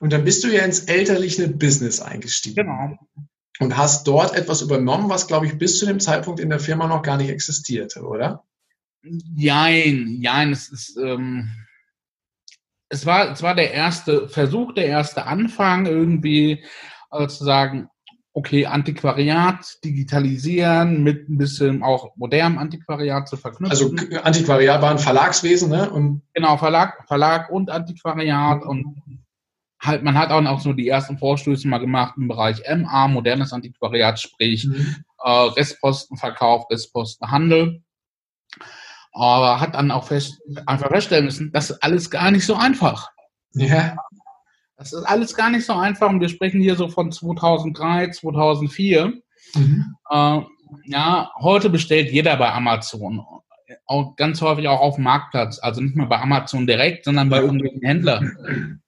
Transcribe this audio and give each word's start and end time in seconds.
Und 0.00 0.12
dann 0.12 0.24
bist 0.24 0.44
du 0.44 0.48
ja 0.48 0.64
ins 0.64 0.80
elterliche 0.80 1.48
Business 1.48 2.00
eingestiegen. 2.00 2.66
Genau. 2.66 2.98
Und 3.60 3.76
hast 3.76 4.06
dort 4.06 4.34
etwas 4.34 4.62
übernommen, 4.62 5.10
was, 5.10 5.26
glaube 5.26 5.46
ich, 5.46 5.58
bis 5.58 5.78
zu 5.78 5.86
dem 5.86 5.98
Zeitpunkt 5.98 6.38
in 6.38 6.50
der 6.50 6.60
Firma 6.60 6.86
noch 6.86 7.02
gar 7.02 7.16
nicht 7.16 7.30
existierte, 7.30 8.02
oder? 8.02 8.44
Jein, 9.02 10.18
jein, 10.20 10.52
es 10.52 10.68
ist, 10.68 10.96
ähm, 10.96 11.50
es 12.88 13.04
war, 13.04 13.32
es 13.32 13.42
war 13.42 13.54
der 13.54 13.72
erste 13.72 14.28
Versuch, 14.28 14.74
der 14.74 14.86
erste 14.86 15.26
Anfang 15.26 15.86
irgendwie 15.86 16.64
äh, 17.10 17.26
zu 17.26 17.44
sagen, 17.44 17.88
okay, 18.32 18.66
Antiquariat 18.66 19.78
digitalisieren 19.84 21.02
mit 21.02 21.28
ein 21.28 21.38
bisschen 21.38 21.82
auch 21.82 22.14
modernem 22.16 22.58
Antiquariat 22.58 23.28
zu 23.28 23.36
verknüpfen. 23.36 23.70
Also 23.70 24.18
Antiquariat 24.22 24.80
war 24.80 24.92
ein 24.92 25.00
Verlagswesen, 25.00 25.70
ne? 25.70 25.90
Und 25.90 26.22
genau, 26.34 26.56
Verlag, 26.56 27.04
Verlag 27.08 27.50
und 27.50 27.70
Antiquariat 27.70 28.62
und 28.62 29.02
halt, 29.80 30.02
man 30.02 30.16
hat 30.16 30.30
auch 30.30 30.40
noch 30.40 30.60
so 30.60 30.72
die 30.72 30.88
ersten 30.88 31.18
Vorstöße 31.18 31.68
mal 31.68 31.78
gemacht 31.78 32.14
im 32.16 32.28
Bereich 32.28 32.62
MA, 32.68 33.08
modernes 33.08 33.52
Antiquariat, 33.52 34.18
sprich 34.18 34.66
mhm. 34.66 35.04
äh, 35.22 35.30
Restpostenverkauf, 35.30 36.70
Restpostenhandel. 36.70 37.82
Aber 39.12 39.60
hat 39.60 39.74
dann 39.74 39.90
auch 39.90 40.06
fest, 40.06 40.40
einfach 40.66 40.88
feststellen 40.88 41.24
müssen, 41.24 41.52
das 41.52 41.70
ist 41.70 41.82
alles 41.82 42.10
gar 42.10 42.30
nicht 42.30 42.46
so 42.46 42.54
einfach. 42.54 43.10
Ja. 43.52 43.96
Das 44.76 44.92
ist 44.92 45.04
alles 45.04 45.34
gar 45.34 45.50
nicht 45.50 45.66
so 45.66 45.72
einfach 45.72 46.08
und 46.08 46.20
wir 46.20 46.28
sprechen 46.28 46.60
hier 46.60 46.76
so 46.76 46.88
von 46.88 47.10
2003, 47.10 48.10
2004. 48.10 49.12
Mhm. 49.54 49.96
Äh, 50.10 50.40
ja, 50.84 51.32
heute 51.40 51.70
bestellt 51.70 52.12
jeder 52.12 52.36
bei 52.36 52.52
Amazon. 52.52 53.24
Auch 53.86 54.16
ganz 54.16 54.40
häufig 54.40 54.68
auch 54.68 54.80
auf 54.80 54.94
dem 54.94 55.04
Marktplatz. 55.04 55.58
Also 55.58 55.80
nicht 55.80 55.96
mehr 55.96 56.06
bei 56.06 56.20
Amazon 56.20 56.66
direkt, 56.66 57.04
sondern 57.04 57.28
bei 57.28 57.40
irgendwelchen 57.40 57.82
Händlern. 57.82 58.80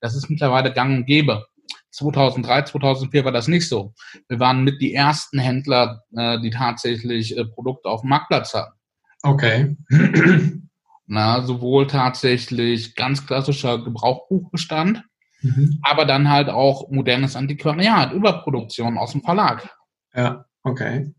Das 0.00 0.14
ist 0.14 0.28
mittlerweile 0.30 0.72
gang 0.72 0.98
und 0.98 1.06
gäbe. 1.06 1.46
2003, 1.90 2.62
2004 2.62 3.24
war 3.24 3.32
das 3.32 3.48
nicht 3.48 3.68
so. 3.68 3.94
Wir 4.28 4.38
waren 4.38 4.64
mit 4.64 4.80
die 4.80 4.94
ersten 4.94 5.38
Händler, 5.38 6.02
äh, 6.14 6.38
die 6.40 6.50
tatsächlich 6.50 7.36
äh, 7.36 7.44
Produkte 7.44 7.88
auf 7.88 8.02
dem 8.02 8.10
Marktplatz 8.10 8.52
hatten. 8.54 8.76
Okay. 9.22 9.76
Na, 11.06 11.42
sowohl 11.42 11.86
tatsächlich 11.86 12.96
ganz 12.96 13.26
klassischer 13.26 13.82
Gebrauchbuchbestand, 13.82 15.04
mhm. 15.40 15.78
aber 15.82 16.04
dann 16.04 16.28
halt 16.28 16.48
auch 16.48 16.90
modernes 16.90 17.36
Antiquariat, 17.36 18.12
Überproduktion 18.12 18.98
aus 18.98 19.12
dem 19.12 19.22
Verlag. 19.22 19.70
Ja, 20.14 20.44
okay. 20.64 21.14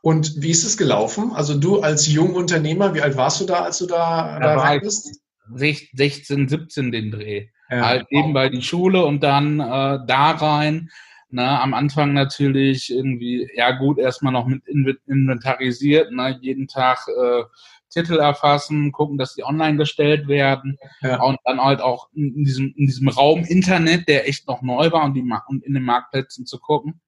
Und 0.00 0.40
wie 0.40 0.50
ist 0.50 0.64
es 0.64 0.76
gelaufen? 0.76 1.32
Also 1.32 1.58
du 1.58 1.80
als 1.80 2.08
Jungunternehmer, 2.08 2.94
wie 2.94 3.02
alt 3.02 3.16
warst 3.16 3.40
du 3.40 3.44
da, 3.44 3.62
als 3.62 3.78
du 3.78 3.86
da, 3.86 4.38
da, 4.40 4.54
da 4.54 4.60
rein 4.60 4.80
bist? 4.80 5.20
16, 5.54 6.48
17 6.48 6.92
den 6.92 7.10
Dreh. 7.10 7.48
Ja. 7.70 7.86
Halt 7.86 8.06
nebenbei 8.10 8.48
die 8.48 8.62
Schule 8.62 9.04
und 9.04 9.22
dann 9.22 9.60
äh, 9.60 9.98
da 10.06 10.30
rein. 10.32 10.90
Ne, 11.34 11.48
am 11.62 11.72
Anfang 11.72 12.12
natürlich 12.12 12.92
irgendwie, 12.92 13.48
ja 13.54 13.70
gut, 13.70 13.98
erstmal 13.98 14.34
noch 14.34 14.46
mit 14.46 14.62
inventarisiert, 15.06 16.12
ne, 16.12 16.38
jeden 16.42 16.68
Tag 16.68 17.06
äh, 17.08 17.44
Titel 17.88 18.18
erfassen, 18.18 18.92
gucken, 18.92 19.16
dass 19.16 19.34
die 19.34 19.42
online 19.42 19.78
gestellt 19.78 20.28
werden 20.28 20.76
ja. 21.00 21.22
und 21.22 21.38
dann 21.44 21.58
halt 21.58 21.80
auch 21.80 22.08
in 22.14 22.44
diesem, 22.44 22.74
in 22.76 22.86
diesem 22.86 23.08
Raum 23.08 23.44
Internet, 23.44 24.08
der 24.08 24.28
echt 24.28 24.46
noch 24.46 24.60
neu 24.60 24.92
war 24.92 25.04
und, 25.04 25.14
die, 25.14 25.24
und 25.46 25.64
in 25.64 25.72
den 25.72 25.84
Marktplätzen 25.84 26.44
zu 26.44 26.58
gucken, 26.58 27.00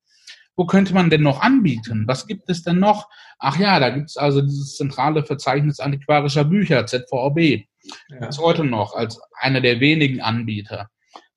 wo 0.57 0.67
könnte 0.67 0.95
man 0.95 1.11
denn 1.11 1.23
noch 1.23 1.41
anbieten? 1.41 2.05
Was 2.07 2.27
gibt 2.27 2.49
es 2.49 2.63
denn 2.63 2.79
noch? 2.79 3.09
Ach 3.39 3.59
ja, 3.59 3.81
da 3.81 3.91
gibt 3.91 4.11
es 4.11 4.17
also 4.17 4.41
dieses 4.41 4.77
zentrale 4.77 5.25
Verzeichnis 5.25 5.81
antiquarischer 5.81 6.45
Bücher, 6.45 6.87
ZVOB. 6.87 7.39
Ja. 7.39 8.27
Bis 8.27 8.39
heute 8.39 8.65
noch 8.65 8.95
als 8.95 9.21
einer 9.41 9.61
der 9.61 9.81
wenigen 9.81 10.21
Anbieter. 10.21 10.89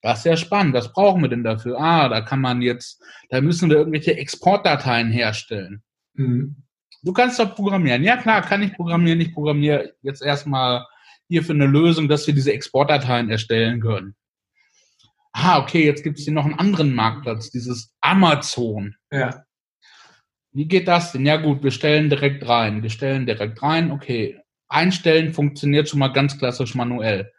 Das 0.02 0.20
ist 0.20 0.26
ja 0.26 0.38
spannend. 0.38 0.74
Was 0.74 0.94
brauchen 0.94 1.22
wir 1.22 1.30
denn 1.30 1.44
dafür? 1.44 1.80
Ah, 1.80 2.08
da 2.08 2.22
kann 2.22 2.40
man 2.40 2.62
jetzt, 2.62 3.04
da 3.30 3.42
müssen 3.42 3.70
wir 3.70 3.78
irgendwelche 3.78 4.16
Exportdateien 4.16 5.12
herstellen. 5.12 5.84
Mhm. 6.14 6.64
Du 7.04 7.14
kannst 7.14 7.40
doch 7.40 7.56
programmieren. 7.56 8.04
Ja, 8.04 8.18
klar, 8.18 8.42
kann 8.42 8.64
ich 8.64 8.74
programmieren. 8.74 9.20
Ich 9.22 9.34
programmiere 9.34 9.94
jetzt 10.02 10.22
erstmal 10.22 10.86
hier 11.28 11.44
für 11.44 11.54
eine 11.54 11.66
Lösung, 11.66 12.08
dass 12.08 12.26
wir 12.28 12.34
diese 12.34 12.54
Exportdateien 12.54 13.30
erstellen 13.30 13.82
können. 13.82 14.16
Ah, 15.40 15.60
okay, 15.60 15.86
jetzt 15.86 16.04
gibt 16.04 16.18
es 16.18 16.24
hier 16.26 16.34
noch 16.34 16.46
einen 16.46 16.58
anderen 16.58 16.96
Marktplatz, 16.96 17.52
dieses 17.52 17.94
Amazon. 18.02 18.96
Ja. 19.12 19.44
Wie 20.52 20.68
geht 20.68 20.88
das 20.88 21.12
denn? 21.12 21.28
Ja 21.28 21.38
gut, 21.38 21.62
wir 21.62 21.70
stellen 21.70 22.10
direkt 22.10 22.48
rein. 22.48 22.82
Wir 22.82 22.90
stellen 22.90 23.28
direkt 23.28 23.62
rein, 23.62 23.92
okay. 23.92 24.40
Einstellen 24.68 25.36
funktioniert 25.36 25.88
schon 25.88 26.00
mal 26.00 26.08
ganz 26.08 26.40
klassisch 26.40 26.74
manuell. 26.74 27.32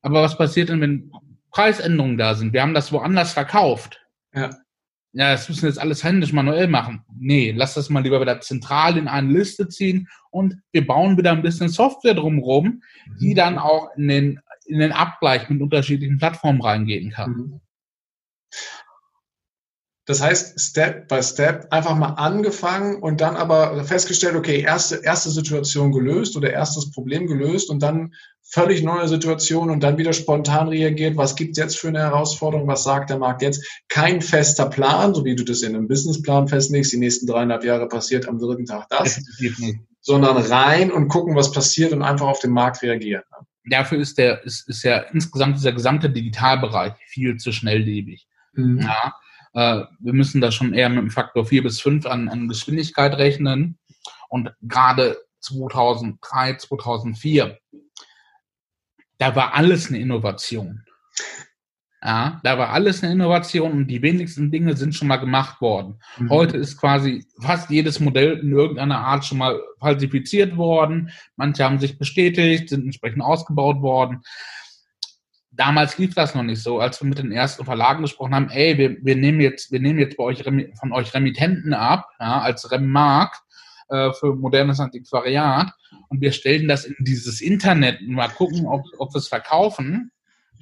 Aber 0.00 0.22
was 0.22 0.38
passiert 0.38 0.70
denn, 0.70 0.80
wenn 0.80 1.12
Preisänderungen 1.50 2.16
da 2.16 2.34
sind? 2.34 2.54
Wir 2.54 2.62
haben 2.62 2.72
das 2.72 2.90
woanders 2.90 3.34
verkauft. 3.34 4.00
Ja. 4.34 4.48
Ja, 5.12 5.32
das 5.32 5.46
müssen 5.46 5.64
wir 5.64 5.68
jetzt 5.68 5.78
alles 5.78 6.02
händisch 6.02 6.32
manuell 6.32 6.68
machen. 6.68 7.04
Nee, 7.18 7.52
lass 7.54 7.74
das 7.74 7.90
mal 7.90 8.02
lieber 8.02 8.22
wieder 8.22 8.40
zentral 8.40 8.96
in 8.96 9.08
eine 9.08 9.30
Liste 9.30 9.68
ziehen 9.68 10.08
und 10.30 10.56
wir 10.72 10.86
bauen 10.86 11.18
wieder 11.18 11.32
ein 11.32 11.42
bisschen 11.42 11.68
Software 11.68 12.14
drumherum, 12.14 12.82
die 13.20 13.32
mhm. 13.32 13.36
dann 13.36 13.58
auch 13.58 13.94
in 13.94 14.08
den, 14.08 14.40
in 14.72 14.80
den 14.80 14.92
Abgleich 14.92 15.48
mit 15.48 15.60
unterschiedlichen 15.60 16.18
Plattformen 16.18 16.62
reingehen 16.62 17.10
kann. 17.10 17.30
Mhm. 17.30 17.60
Das 20.04 20.20
heißt, 20.20 20.58
Step 20.58 21.06
by 21.06 21.22
Step 21.22 21.68
einfach 21.70 21.94
mal 21.96 22.14
angefangen 22.14 23.00
und 23.00 23.20
dann 23.20 23.36
aber 23.36 23.84
festgestellt, 23.84 24.34
okay, 24.34 24.60
erste, 24.60 24.96
erste 24.96 25.30
Situation 25.30 25.92
gelöst 25.92 26.36
oder 26.36 26.52
erstes 26.52 26.90
Problem 26.90 27.28
gelöst 27.28 27.70
und 27.70 27.84
dann 27.84 28.12
völlig 28.42 28.82
neue 28.82 29.06
Situation 29.06 29.70
und 29.70 29.84
dann 29.84 29.98
wieder 29.98 30.12
spontan 30.12 30.68
reagiert, 30.68 31.16
was 31.16 31.36
gibt 31.36 31.56
es 31.56 31.62
jetzt 31.62 31.78
für 31.78 31.88
eine 31.88 32.00
Herausforderung, 32.00 32.66
was 32.66 32.82
sagt 32.82 33.10
der 33.10 33.18
Markt 33.18 33.42
jetzt? 33.42 33.64
Kein 33.88 34.20
fester 34.20 34.68
Plan, 34.68 35.14
so 35.14 35.24
wie 35.24 35.36
du 35.36 35.44
das 35.44 35.62
in 35.62 35.76
einem 35.76 35.86
Businessplan 35.86 36.48
festlegst, 36.48 36.92
die 36.92 36.98
nächsten 36.98 37.28
dreieinhalb 37.28 37.62
Jahre 37.62 37.86
passiert 37.86 38.28
am 38.28 38.38
dritten 38.38 38.66
Tag 38.66 38.88
das, 38.90 39.22
sondern 40.00 40.36
rein 40.36 40.90
und 40.90 41.06
gucken, 41.06 41.36
was 41.36 41.52
passiert 41.52 41.92
und 41.92 42.02
einfach 42.02 42.26
auf 42.26 42.40
den 42.40 42.50
Markt 42.50 42.82
reagieren. 42.82 43.22
Dafür 43.64 43.98
ist 43.98 44.18
der, 44.18 44.42
ist, 44.44 44.68
ist 44.68 44.82
ja 44.82 44.98
insgesamt 44.98 45.56
dieser 45.56 45.72
gesamte 45.72 46.10
Digitalbereich 46.10 46.94
viel 47.06 47.36
zu 47.36 47.52
schnelllebig. 47.52 48.26
Mhm. 48.54 48.80
Ja, 48.80 49.14
äh, 49.54 49.84
wir 50.00 50.12
müssen 50.12 50.40
da 50.40 50.50
schon 50.50 50.74
eher 50.74 50.88
mit 50.88 50.98
einem 50.98 51.10
Faktor 51.10 51.46
4 51.46 51.62
bis 51.62 51.80
5 51.80 52.06
an, 52.06 52.28
an 52.28 52.48
Geschwindigkeit 52.48 53.16
rechnen. 53.18 53.78
Und 54.28 54.52
gerade 54.62 55.18
2003, 55.40 56.56
2004, 56.56 57.58
da 59.18 59.36
war 59.36 59.54
alles 59.54 59.88
eine 59.88 59.98
Innovation. 59.98 60.84
Ja, 62.04 62.40
da 62.42 62.58
war 62.58 62.70
alles 62.70 63.02
eine 63.02 63.12
Innovation 63.12 63.72
und 63.72 63.86
die 63.86 64.02
wenigsten 64.02 64.50
Dinge 64.50 64.76
sind 64.76 64.94
schon 64.94 65.06
mal 65.06 65.18
gemacht 65.18 65.60
worden. 65.60 66.00
Mhm. 66.18 66.30
Heute 66.30 66.56
ist 66.56 66.76
quasi 66.76 67.24
fast 67.40 67.70
jedes 67.70 68.00
Modell 68.00 68.38
in 68.38 68.50
irgendeiner 68.50 68.98
Art 68.98 69.24
schon 69.24 69.38
mal 69.38 69.60
falsifiziert 69.78 70.56
worden. 70.56 71.10
Manche 71.36 71.64
haben 71.64 71.78
sich 71.78 71.98
bestätigt, 71.98 72.70
sind 72.70 72.84
entsprechend 72.84 73.22
ausgebaut 73.22 73.82
worden 73.82 74.22
damals 75.52 75.98
lief 75.98 76.14
das 76.14 76.34
noch 76.34 76.42
nicht 76.42 76.62
so, 76.62 76.80
als 76.80 77.00
wir 77.00 77.08
mit 77.08 77.18
den 77.18 77.30
ersten 77.30 77.64
Verlagen 77.64 78.02
gesprochen 78.02 78.34
haben, 78.34 78.50
ey, 78.50 78.78
wir, 78.78 78.96
wir 79.02 79.16
nehmen 79.16 79.40
jetzt, 79.40 79.70
wir 79.70 79.80
nehmen 79.80 79.98
jetzt 79.98 80.16
bei 80.16 80.24
euch 80.24 80.42
von 80.42 80.92
euch 80.92 81.14
Remittenten 81.14 81.74
ab, 81.74 82.08
ja, 82.18 82.40
als 82.40 82.70
Remmark 82.70 83.36
äh, 83.88 84.12
für 84.14 84.34
modernes 84.34 84.80
Antiquariat 84.80 85.70
und 86.08 86.20
wir 86.20 86.32
stellen 86.32 86.68
das 86.68 86.84
in 86.84 86.96
dieses 87.00 87.40
Internet 87.40 88.00
und 88.00 88.12
mal 88.12 88.28
gucken, 88.28 88.66
ob, 88.66 88.82
ob 88.98 89.14
wir 89.14 89.18
es 89.18 89.28
verkaufen. 89.28 90.10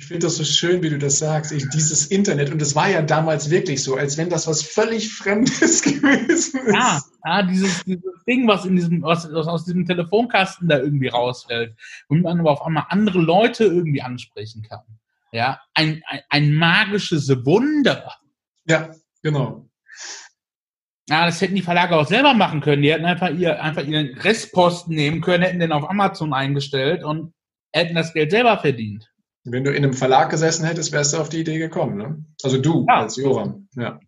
Ich 0.00 0.06
finde 0.06 0.28
das 0.28 0.36
so 0.36 0.44
schön, 0.44 0.82
wie 0.82 0.88
du 0.88 0.96
das 0.98 1.18
sagst, 1.18 1.52
ich, 1.52 1.68
dieses 1.68 2.06
Internet. 2.06 2.50
Und 2.50 2.62
es 2.62 2.74
war 2.74 2.88
ja 2.88 3.02
damals 3.02 3.50
wirklich 3.50 3.82
so, 3.82 3.96
als 3.96 4.16
wenn 4.16 4.30
das 4.30 4.46
was 4.46 4.62
völlig 4.62 5.12
Fremdes 5.12 5.82
gewesen 5.82 6.58
ist. 6.60 6.72
Ja, 6.72 7.02
ja 7.26 7.42
dieses, 7.42 7.84
dieses 7.84 8.24
Ding, 8.26 8.48
was, 8.48 8.64
in 8.64 8.76
diesem, 8.76 9.02
was, 9.02 9.30
was 9.30 9.46
aus 9.46 9.66
diesem 9.66 9.84
Telefonkasten 9.84 10.68
da 10.68 10.78
irgendwie 10.78 11.08
rausfällt, 11.08 11.76
womit 12.08 12.24
man 12.24 12.40
aber 12.40 12.52
auf 12.52 12.62
einmal 12.62 12.86
andere 12.88 13.18
Leute 13.18 13.64
irgendwie 13.64 14.00
ansprechen 14.00 14.62
kann. 14.62 14.80
Ja, 15.32 15.60
ein, 15.74 16.02
ein, 16.06 16.20
ein 16.30 16.54
magisches 16.54 17.28
Wunder. 17.44 18.10
Ja, 18.64 18.88
genau. 19.22 19.68
Ja, 21.10 21.26
das 21.26 21.42
hätten 21.42 21.56
die 21.56 21.62
Verlage 21.62 21.94
auch 21.94 22.06
selber 22.06 22.32
machen 22.32 22.62
können. 22.62 22.80
Die 22.80 22.90
hätten 22.90 23.04
einfach, 23.04 23.28
ihr, 23.28 23.62
einfach 23.62 23.84
ihren 23.84 24.16
Restposten 24.18 24.94
nehmen 24.94 25.20
können, 25.20 25.42
hätten 25.42 25.60
den 25.60 25.72
auf 25.72 25.90
Amazon 25.90 26.32
eingestellt 26.32 27.04
und 27.04 27.34
hätten 27.70 27.94
das 27.94 28.14
Geld 28.14 28.30
selber 28.30 28.56
verdient. 28.56 29.09
Wenn 29.44 29.64
du 29.64 29.70
in 29.70 29.84
einem 29.84 29.94
Verlag 29.94 30.30
gesessen 30.30 30.66
hättest, 30.66 30.92
wärst 30.92 31.14
du 31.14 31.18
auf 31.18 31.28
die 31.28 31.40
Idee 31.40 31.58
gekommen, 31.58 31.96
ne? 31.96 32.24
Also 32.42 32.58
du 32.58 32.84
ja. 32.88 33.00
als 33.00 33.16
Joram, 33.16 33.68
ja. 33.74 33.98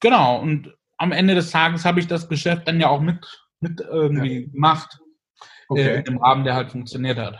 Genau, 0.00 0.40
und 0.40 0.74
am 0.96 1.12
Ende 1.12 1.34
des 1.34 1.50
Tages 1.50 1.84
habe 1.84 2.00
ich 2.00 2.06
das 2.06 2.28
Geschäft 2.28 2.66
dann 2.66 2.80
ja 2.80 2.88
auch 2.88 3.00
mit, 3.00 3.24
mit 3.60 3.80
irgendwie 3.80 4.40
ja. 4.40 4.48
gemacht, 4.50 4.98
äh, 5.40 5.44
okay. 5.68 5.88
äh, 5.96 6.04
im 6.06 6.18
Rahmen, 6.18 6.44
der 6.44 6.54
halt 6.54 6.70
funktioniert 6.72 7.18
hat. 7.18 7.38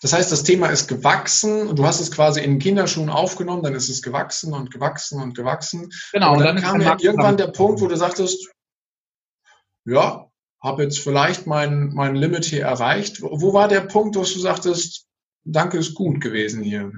Das 0.00 0.12
heißt, 0.12 0.30
das 0.30 0.44
Thema 0.44 0.68
ist 0.68 0.86
gewachsen 0.86 1.66
und 1.66 1.78
du 1.78 1.86
hast 1.86 2.00
es 2.00 2.12
quasi 2.12 2.40
in 2.40 2.58
Kinderschuhen 2.58 3.10
aufgenommen, 3.10 3.62
dann 3.62 3.74
ist 3.74 3.88
es 3.88 4.02
gewachsen 4.02 4.52
und 4.54 4.70
gewachsen 4.70 5.20
und 5.20 5.34
gewachsen. 5.34 5.90
Genau. 6.12 6.34
Und 6.34 6.40
dann, 6.40 6.56
und 6.56 6.62
dann 6.62 6.72
kam 6.72 6.80
ja 6.80 6.96
irgendwann 7.00 7.36
der 7.36 7.48
Punkt, 7.48 7.80
wo 7.80 7.88
du 7.88 7.96
sagtest, 7.96 8.50
ja, 9.84 10.30
habe 10.62 10.82
jetzt 10.82 11.00
vielleicht 11.00 11.46
mein, 11.46 11.90
mein 11.92 12.14
Limit 12.14 12.44
hier 12.44 12.64
erreicht. 12.64 13.20
Wo 13.20 13.52
war 13.52 13.68
der 13.68 13.82
Punkt, 13.82 14.16
wo 14.16 14.20
du 14.20 14.26
sagtest, 14.26 15.06
danke 15.44 15.78
ist 15.78 15.94
gut 15.94 16.20
gewesen 16.20 16.62
hier. 16.62 16.92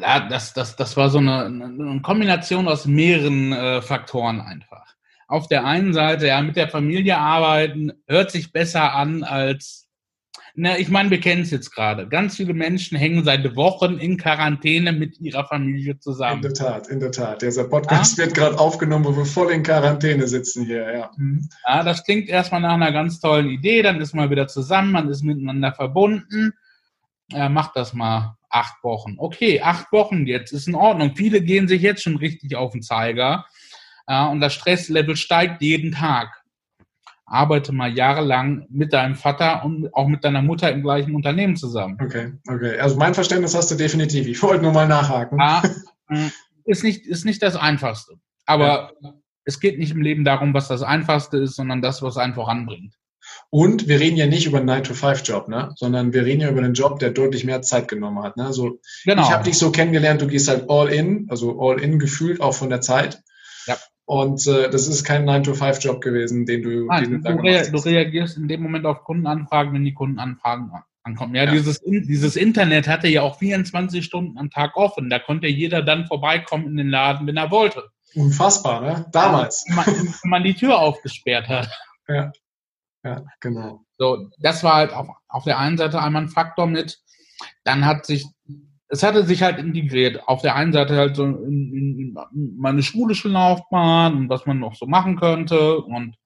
Ja, 0.00 0.28
das, 0.28 0.52
das, 0.52 0.76
das 0.76 0.96
war 0.96 1.10
so 1.10 1.18
eine, 1.18 1.46
eine 1.46 2.00
Kombination 2.02 2.68
aus 2.68 2.86
mehreren 2.86 3.52
äh, 3.52 3.82
Faktoren 3.82 4.40
einfach. 4.40 4.86
Auf 5.26 5.48
der 5.48 5.64
einen 5.64 5.92
Seite, 5.92 6.26
ja, 6.26 6.40
mit 6.40 6.56
der 6.56 6.68
Familie 6.68 7.18
arbeiten 7.18 7.92
hört 8.06 8.30
sich 8.30 8.52
besser 8.52 8.94
an 8.94 9.24
als 9.24 9.88
na, 10.60 10.76
ich 10.76 10.88
meine, 10.88 11.08
wir 11.10 11.20
kennen 11.20 11.42
es 11.42 11.52
jetzt 11.52 11.70
gerade. 11.70 12.08
Ganz 12.08 12.34
viele 12.34 12.52
Menschen 12.52 12.98
hängen 12.98 13.22
seit 13.22 13.54
Wochen 13.54 13.98
in 13.98 14.16
Quarantäne 14.16 14.90
mit 14.90 15.20
ihrer 15.20 15.46
Familie 15.46 16.00
zusammen. 16.00 16.42
In 16.42 16.42
der 16.42 16.54
Tat, 16.54 16.88
in 16.88 16.98
der 16.98 17.12
Tat. 17.12 17.42
Dieser 17.42 17.62
Podcast 17.62 18.18
ja? 18.18 18.24
wird 18.24 18.34
gerade 18.34 18.58
aufgenommen, 18.58 19.04
wo 19.04 19.16
wir 19.16 19.24
voll 19.24 19.52
in 19.52 19.62
Quarantäne 19.62 20.26
sitzen 20.26 20.64
hier, 20.66 20.92
ja. 20.92 21.10
Mhm. 21.16 21.48
Ja, 21.64 21.84
das 21.84 22.02
klingt 22.02 22.28
erstmal 22.28 22.60
nach 22.60 22.74
einer 22.74 22.90
ganz 22.90 23.20
tollen 23.20 23.48
Idee. 23.48 23.82
Dann 23.82 24.00
ist 24.00 24.16
man 24.16 24.30
wieder 24.30 24.48
zusammen, 24.48 24.90
man 24.90 25.08
ist 25.08 25.22
miteinander 25.22 25.72
verbunden. 25.72 26.52
Ja, 27.30 27.48
macht 27.48 27.76
das 27.76 27.92
mal 27.92 28.36
acht 28.50 28.82
Wochen. 28.82 29.16
Okay, 29.18 29.60
acht 29.60 29.92
Wochen 29.92 30.26
jetzt 30.26 30.52
ist 30.52 30.68
in 30.68 30.74
Ordnung. 30.74 31.14
Viele 31.14 31.42
gehen 31.42 31.68
sich 31.68 31.82
jetzt 31.82 32.02
schon 32.02 32.16
richtig 32.16 32.56
auf 32.56 32.72
den 32.72 32.82
Zeiger. 32.82 33.44
Ja, 34.08 34.28
und 34.28 34.40
das 34.40 34.54
Stresslevel 34.54 35.16
steigt 35.16 35.60
jeden 35.60 35.92
Tag 35.92 36.42
arbeite 37.28 37.72
mal 37.72 37.92
jahrelang 37.92 38.66
mit 38.70 38.92
deinem 38.92 39.14
Vater 39.14 39.64
und 39.64 39.94
auch 39.94 40.08
mit 40.08 40.24
deiner 40.24 40.42
Mutter 40.42 40.70
im 40.72 40.82
gleichen 40.82 41.14
Unternehmen 41.14 41.56
zusammen. 41.56 41.98
Okay, 42.02 42.32
okay. 42.48 42.78
Also 42.78 42.96
mein 42.96 43.14
Verständnis 43.14 43.54
hast 43.54 43.70
du 43.70 43.74
definitiv. 43.76 44.26
Ich 44.26 44.42
wollte 44.42 44.62
nur 44.62 44.72
mal 44.72 44.88
nachhaken. 44.88 45.38
Ja, 45.38 45.62
mm, 46.08 46.28
ist 46.64 46.82
nicht, 46.82 47.06
ist 47.06 47.24
nicht 47.24 47.42
das 47.42 47.56
Einfachste. 47.56 48.14
Aber 48.46 48.92
ja. 49.00 49.12
es 49.44 49.60
geht 49.60 49.78
nicht 49.78 49.92
im 49.92 50.00
Leben 50.00 50.24
darum, 50.24 50.54
was 50.54 50.68
das 50.68 50.82
Einfachste 50.82 51.38
ist, 51.38 51.56
sondern 51.56 51.82
das, 51.82 52.02
was 52.02 52.16
einen 52.16 52.34
voranbringt. 52.34 52.94
Und 53.50 53.88
wir 53.88 53.98
reden 53.98 54.16
ja 54.16 54.26
nicht 54.26 54.46
über 54.46 54.58
einen 54.58 54.68
9-to-5-Job, 54.68 55.48
ne? 55.48 55.72
sondern 55.76 56.12
wir 56.12 56.24
reden 56.24 56.42
ja 56.42 56.50
über 56.50 56.60
einen 56.60 56.74
Job, 56.74 56.98
der 56.98 57.10
deutlich 57.10 57.44
mehr 57.44 57.62
Zeit 57.62 57.88
genommen 57.88 58.22
hat. 58.22 58.36
Ne? 58.36 58.44
Also 58.44 58.78
genau. 59.04 59.22
Ich 59.22 59.30
habe 59.30 59.44
dich 59.44 59.56
so 59.56 59.72
kennengelernt, 59.72 60.20
du 60.20 60.26
gehst 60.26 60.48
halt 60.48 60.68
all 60.68 60.88
in, 60.88 61.26
also 61.30 61.58
all 61.60 61.80
in 61.80 61.98
gefühlt 61.98 62.40
auch 62.40 62.54
von 62.54 62.68
der 62.68 62.82
Zeit. 62.82 63.22
Ja. 63.66 63.76
Und 64.04 64.46
äh, 64.46 64.68
das 64.68 64.86
ist 64.86 65.04
kein 65.04 65.28
9-to-5-Job 65.28 66.02
gewesen, 66.02 66.44
den 66.44 66.62
du, 66.62 66.86
Nein, 66.86 67.04
den 67.04 67.22
du, 67.22 67.36
du, 67.36 67.42
rea 67.42 67.62
du, 67.64 67.78
reagierst 67.78 68.36
in 68.36 68.48
dem 68.48 68.62
Moment 68.62 68.84
auf 68.84 69.04
Kundenanfragen, 69.04 69.72
wenn 69.72 69.84
die 69.84 69.94
Kundenanfragen 69.94 70.70
ankommen. 71.02 71.34
Ja, 71.34 71.44
ja. 71.44 71.50
Dieses, 71.50 71.80
dieses 71.82 72.36
Internet 72.36 72.86
hatte 72.86 73.08
ja 73.08 73.22
auch 73.22 73.38
24 73.38 74.04
Stunden 74.04 74.36
am 74.36 74.50
Tag 74.50 74.76
offen. 74.76 75.08
Da 75.08 75.18
konnte 75.18 75.46
jeder 75.46 75.82
dann 75.82 76.06
vorbeikommen 76.06 76.66
in 76.66 76.76
den 76.76 76.88
Laden, 76.88 77.26
wenn 77.26 77.36
er 77.38 77.50
wollte. 77.50 77.84
Unfassbar, 78.14 78.80
ne? 78.82 79.06
Damals. 79.12 79.64
Ja, 79.68 79.76
wenn, 79.86 79.94
man, 79.94 80.14
wenn 80.22 80.30
man 80.30 80.44
die 80.44 80.54
Tür 80.54 80.78
aufgesperrt 80.78 81.48
hat. 81.48 81.68
Ja, 82.08 82.32
ja 83.04 83.24
genau. 83.40 83.84
So, 83.98 84.30
das 84.38 84.62
war 84.62 84.74
halt 84.74 84.92
auf, 84.92 85.08
auf 85.28 85.44
der 85.44 85.58
einen 85.58 85.76
Seite 85.76 86.00
einmal 86.00 86.22
ein 86.22 86.28
Faktor 86.28 86.66
mit. 86.66 86.98
Dann 87.64 87.84
hat 87.84 88.06
sich 88.06 88.26
es 88.88 89.02
hatte 89.02 89.24
sich 89.24 89.42
halt 89.42 89.58
integriert. 89.58 90.26
Auf 90.26 90.42
der 90.42 90.54
einen 90.54 90.72
Seite 90.72 90.96
halt 90.96 91.14
so 91.14 91.24
in, 91.24 91.72
in 91.72 92.16
meine 92.56 92.82
schulische 92.82 93.28
Laufbahn 93.28 94.16
und 94.16 94.28
was 94.28 94.46
man 94.46 94.58
noch 94.58 94.74
so 94.74 94.86
machen 94.86 95.16
könnte. 95.16 95.78
Und 95.78 96.16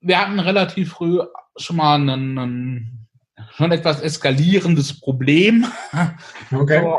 wir 0.00 0.18
hatten 0.18 0.40
relativ 0.40 0.92
früh 0.92 1.20
schon 1.56 1.76
mal 1.76 1.96
einen, 1.96 2.38
einen 2.38 3.08
schon 3.52 3.72
etwas 3.72 4.00
eskalierendes 4.00 4.98
Problem. 5.00 5.66
Okay. 6.52 6.96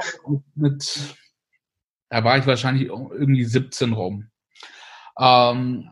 mit, 0.55 1.15
da 2.09 2.23
war 2.23 2.37
ich 2.37 2.45
wahrscheinlich 2.45 2.87
irgendwie 2.87 3.45
17 3.45 3.93
rum. 3.93 4.29
Ähm, 5.17 5.91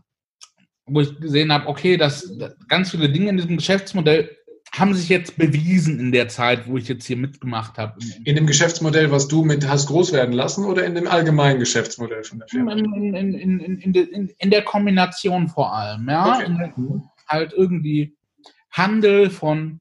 wo 0.86 1.02
ich 1.02 1.20
gesehen 1.20 1.52
habe, 1.52 1.68
okay, 1.68 1.98
dass 1.98 2.32
ganz 2.68 2.92
viele 2.92 3.10
Dinge 3.10 3.30
in 3.30 3.38
diesem 3.38 3.58
Geschäftsmodell 3.58 4.30
haben 4.72 4.94
sich 4.94 5.10
jetzt 5.10 5.38
bewiesen 5.38 6.00
in 6.00 6.12
der 6.12 6.28
Zeit, 6.28 6.68
wo 6.68 6.78
ich 6.78 6.88
jetzt 6.88 7.06
hier 7.06 7.18
mitgemacht 7.18 7.78
habe. 7.78 7.98
In 8.26 8.36
dem 8.36 8.46
Geschäftsmodell, 8.46 9.10
was 9.10 9.28
du 9.28 9.46
mit 9.46 9.68
hast 9.68 9.88
groß 9.88 10.12
werden 10.12 10.34
lassen 10.34 10.66
oder 10.66 10.86
in 10.86 10.96
dem 10.96 11.08
allgemeinen 11.08 11.60
Geschäftsmodell 11.60 12.24
von 12.24 12.40
der 12.40 12.48
Firma? 12.50 12.74
In, 12.74 13.16
in, 13.34 13.60
in, 13.80 14.32
in 14.38 14.50
der 14.50 14.64
Kombination 14.64 15.48
vor 15.48 15.74
allem, 15.74 16.10
ja. 16.10 16.40
Okay. 16.40 17.02
halt 17.28 17.54
irgendwie 17.54 18.16
Handel 18.72 19.30
von 19.30 19.80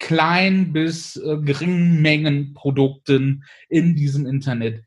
klein 0.00 0.72
bis 0.72 1.16
äh, 1.16 1.38
geringen 1.38 2.02
Mengen 2.02 2.54
Produkten 2.54 3.44
in 3.68 3.94
diesem 3.94 4.26
Internet. 4.26 4.82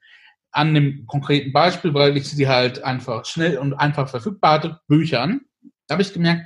An 0.51 0.69
einem 0.69 1.05
konkreten 1.05 1.53
Beispiel, 1.53 1.93
weil 1.93 2.17
ich 2.17 2.27
sie 2.27 2.47
halt 2.47 2.83
einfach 2.83 3.25
schnell 3.25 3.57
und 3.57 3.73
einfach 3.73 4.09
verfügbar 4.09 4.53
hatte, 4.53 4.79
Büchern, 4.87 5.41
da 5.87 5.93
habe 5.93 6.01
ich 6.01 6.13
gemerkt, 6.13 6.45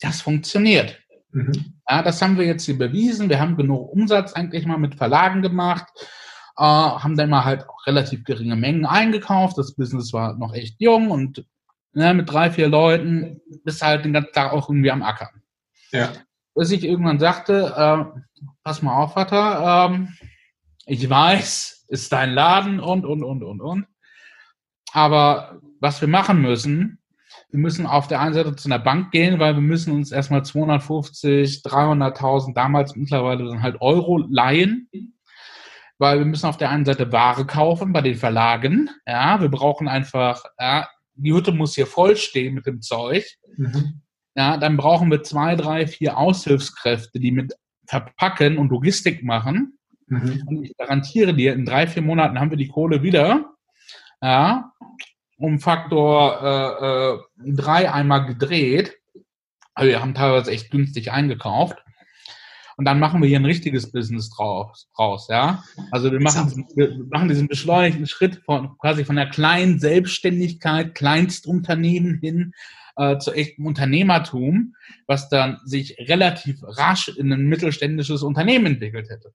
das 0.00 0.20
funktioniert. 0.20 0.98
Mhm. 1.32 1.80
Ja, 1.88 2.02
das 2.02 2.20
haben 2.20 2.38
wir 2.38 2.46
jetzt 2.46 2.64
hier 2.64 2.78
bewiesen. 2.78 3.28
Wir 3.28 3.40
haben 3.40 3.56
genug 3.56 3.92
Umsatz 3.92 4.32
eigentlich 4.32 4.66
mal 4.66 4.78
mit 4.78 4.96
Verlagen 4.96 5.42
gemacht, 5.42 5.88
äh, 6.56 6.62
haben 6.62 7.16
dann 7.16 7.30
mal 7.30 7.44
halt 7.44 7.68
auch 7.68 7.86
relativ 7.86 8.24
geringe 8.24 8.56
Mengen 8.56 8.86
eingekauft. 8.86 9.58
Das 9.58 9.74
Business 9.74 10.12
war 10.12 10.36
noch 10.36 10.54
echt 10.54 10.80
jung 10.80 11.10
und 11.10 11.44
ne, 11.92 12.14
mit 12.14 12.30
drei, 12.30 12.50
vier 12.50 12.68
Leuten 12.68 13.40
bist 13.64 13.82
halt 13.82 14.04
den 14.04 14.12
ganzen 14.12 14.32
Tag 14.32 14.52
auch 14.52 14.68
irgendwie 14.68 14.90
am 14.90 15.02
Ackern. 15.02 15.42
Ja. 15.92 16.12
Bis 16.54 16.70
ich 16.70 16.84
irgendwann 16.84 17.18
sagte, 17.18 17.72
äh, 17.76 18.20
pass 18.64 18.82
mal 18.82 18.96
auf, 18.96 19.14
Vater, 19.14 19.90
ähm, 19.90 20.16
ich 20.86 21.08
weiß, 21.08 21.86
ist 21.88 22.12
dein 22.12 22.32
Laden 22.32 22.80
und, 22.80 23.04
und, 23.04 23.22
und, 23.22 23.42
und, 23.42 23.60
und. 23.60 23.86
Aber 24.92 25.60
was 25.80 26.00
wir 26.00 26.08
machen 26.08 26.40
müssen, 26.40 26.99
wir 27.50 27.58
müssen 27.58 27.86
auf 27.86 28.06
der 28.06 28.20
einen 28.20 28.34
Seite 28.34 28.54
zu 28.54 28.68
einer 28.68 28.78
Bank 28.78 29.10
gehen, 29.10 29.38
weil 29.38 29.54
wir 29.54 29.62
müssen 29.62 29.92
uns 29.92 30.12
erstmal 30.12 30.44
250, 30.44 31.62
300.000, 31.64 32.54
damals 32.54 32.94
mittlerweile 32.96 33.44
dann 33.44 33.62
halt 33.62 33.80
Euro 33.80 34.18
leihen, 34.18 34.88
weil 35.98 36.18
wir 36.18 36.26
müssen 36.26 36.46
auf 36.46 36.56
der 36.56 36.70
einen 36.70 36.84
Seite 36.84 37.10
Ware 37.12 37.44
kaufen 37.44 37.92
bei 37.92 38.02
den 38.02 38.14
Verlagen. 38.14 38.88
Ja, 39.06 39.40
wir 39.40 39.48
brauchen 39.48 39.88
einfach, 39.88 40.44
ja, 40.58 40.88
die 41.14 41.32
Hütte 41.32 41.52
muss 41.52 41.74
hier 41.74 41.86
voll 41.86 42.16
stehen 42.16 42.54
mit 42.54 42.66
dem 42.66 42.80
Zeug. 42.80 43.24
Mhm. 43.56 44.00
Ja, 44.36 44.56
dann 44.56 44.76
brauchen 44.76 45.10
wir 45.10 45.22
zwei, 45.22 45.56
drei, 45.56 45.86
vier 45.86 46.16
Aushilfskräfte, 46.16 47.18
die 47.18 47.32
mit 47.32 47.54
verpacken 47.86 48.58
und 48.58 48.70
Logistik 48.70 49.24
machen. 49.24 49.78
Mhm. 50.06 50.44
Und 50.46 50.64
ich 50.64 50.76
garantiere 50.76 51.34
dir, 51.34 51.52
in 51.52 51.66
drei, 51.66 51.86
vier 51.88 52.02
Monaten 52.02 52.38
haben 52.38 52.50
wir 52.50 52.56
die 52.56 52.68
Kohle 52.68 53.02
wieder. 53.02 53.50
Ja, 54.22 54.72
um 55.40 55.58
Faktor 55.58 56.42
äh, 56.42 57.50
äh, 57.50 57.52
drei 57.52 57.90
einmal 57.90 58.26
gedreht. 58.26 58.98
Also 59.74 59.90
wir 59.90 60.00
haben 60.00 60.14
teilweise 60.14 60.50
echt 60.50 60.70
günstig 60.70 61.10
eingekauft. 61.12 61.78
Und 62.76 62.84
dann 62.84 62.98
machen 62.98 63.20
wir 63.20 63.28
hier 63.28 63.40
ein 63.40 63.46
richtiges 63.46 63.92
Business 63.92 64.30
draus, 64.30 64.88
raus, 64.98 65.28
ja. 65.28 65.62
Also 65.90 66.10
wir 66.12 66.20
machen, 66.20 66.66
wir 66.74 67.04
machen 67.10 67.28
diesen 67.28 67.46
beschleunigten 67.46 68.06
Schritt 68.06 68.42
von 68.46 68.78
quasi 68.78 69.04
von 69.04 69.16
der 69.16 69.28
kleinen 69.28 69.78
Selbstständigkeit, 69.78 70.94
Kleinstunternehmen 70.94 72.18
hin 72.20 72.52
äh, 72.96 73.18
zu 73.18 73.32
echtem 73.32 73.66
Unternehmertum, 73.66 74.74
was 75.06 75.28
dann 75.28 75.58
sich 75.64 75.96
relativ 75.98 76.62
rasch 76.62 77.08
in 77.08 77.32
ein 77.32 77.46
mittelständisches 77.46 78.22
Unternehmen 78.22 78.66
entwickelt 78.66 79.10
hätte. 79.10 79.34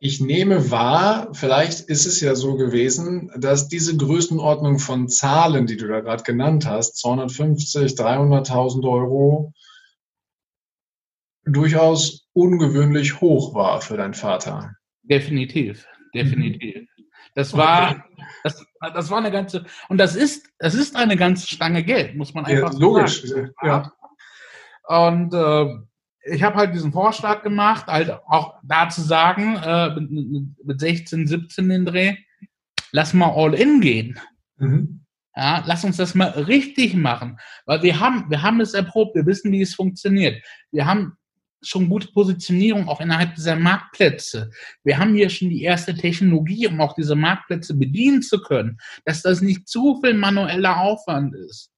Ich 0.00 0.20
nehme 0.20 0.70
wahr, 0.70 1.30
vielleicht 1.32 1.80
ist 1.80 2.06
es 2.06 2.20
ja 2.20 2.36
so 2.36 2.56
gewesen, 2.56 3.32
dass 3.36 3.66
diese 3.66 3.96
Größenordnung 3.96 4.78
von 4.78 5.08
Zahlen, 5.08 5.66
die 5.66 5.76
du 5.76 5.88
da 5.88 6.00
gerade 6.00 6.22
genannt 6.22 6.66
hast, 6.66 6.98
250, 6.98 7.92
300.000 7.92 8.88
Euro, 8.88 9.52
durchaus 11.44 12.28
ungewöhnlich 12.32 13.20
hoch 13.20 13.54
war 13.54 13.80
für 13.80 13.96
deinen 13.96 14.14
Vater. 14.14 14.76
Definitiv, 15.02 15.86
definitiv. 16.14 16.88
Das 17.34 17.56
war, 17.56 18.04
das, 18.44 18.64
das 18.80 19.10
war 19.10 19.18
eine 19.18 19.32
ganze, 19.32 19.64
und 19.88 19.98
das 19.98 20.14
ist, 20.14 20.48
das 20.58 20.74
ist 20.74 20.94
eine 20.94 21.16
ganze 21.16 21.48
Stange 21.48 21.82
Geld, 21.82 22.16
muss 22.16 22.34
man 22.34 22.44
einfach 22.44 22.72
ja, 22.72 22.78
logisch, 22.78 23.22
sagen. 23.24 23.52
Ja. 23.62 23.92
Und 24.86 25.34
äh, 25.34 25.87
ich 26.24 26.42
habe 26.42 26.56
halt 26.56 26.74
diesen 26.74 26.92
Vorschlag 26.92 27.42
gemacht, 27.42 27.86
halt 27.86 28.10
auch 28.10 28.54
da 28.62 28.88
zu 28.88 29.02
sagen, 29.02 29.56
äh, 29.56 30.00
mit, 30.00 30.64
mit 30.64 30.80
16, 30.80 31.26
17 31.26 31.68
den 31.68 31.86
Dreh, 31.86 32.16
lass 32.92 33.14
mal 33.14 33.30
all 33.30 33.54
in 33.54 33.80
gehen. 33.80 34.18
Mhm. 34.56 35.04
Ja, 35.34 35.62
lass 35.66 35.84
uns 35.84 35.96
das 35.96 36.14
mal 36.14 36.30
richtig 36.30 36.94
machen. 36.94 37.38
Weil 37.64 37.82
wir 37.82 38.00
haben, 38.00 38.28
wir 38.28 38.42
haben 38.42 38.60
es 38.60 38.74
erprobt, 38.74 39.14
wir 39.14 39.26
wissen, 39.26 39.52
wie 39.52 39.62
es 39.62 39.74
funktioniert. 39.74 40.42
Wir 40.72 40.86
haben 40.86 41.16
schon 41.62 41.88
gute 41.88 42.08
Positionierung 42.08 42.88
auch 42.88 43.00
innerhalb 43.00 43.34
dieser 43.34 43.56
Marktplätze. 43.56 44.50
Wir 44.84 44.98
haben 44.98 45.14
hier 45.14 45.28
schon 45.28 45.50
die 45.50 45.62
erste 45.62 45.94
Technologie, 45.94 46.66
um 46.66 46.80
auch 46.80 46.94
diese 46.94 47.14
Marktplätze 47.14 47.74
bedienen 47.74 48.22
zu 48.22 48.40
können, 48.40 48.78
dass 49.04 49.22
das 49.22 49.40
nicht 49.40 49.68
zu 49.68 50.00
viel 50.02 50.14
manueller 50.14 50.80
Aufwand 50.80 51.34
ist. 51.34 51.70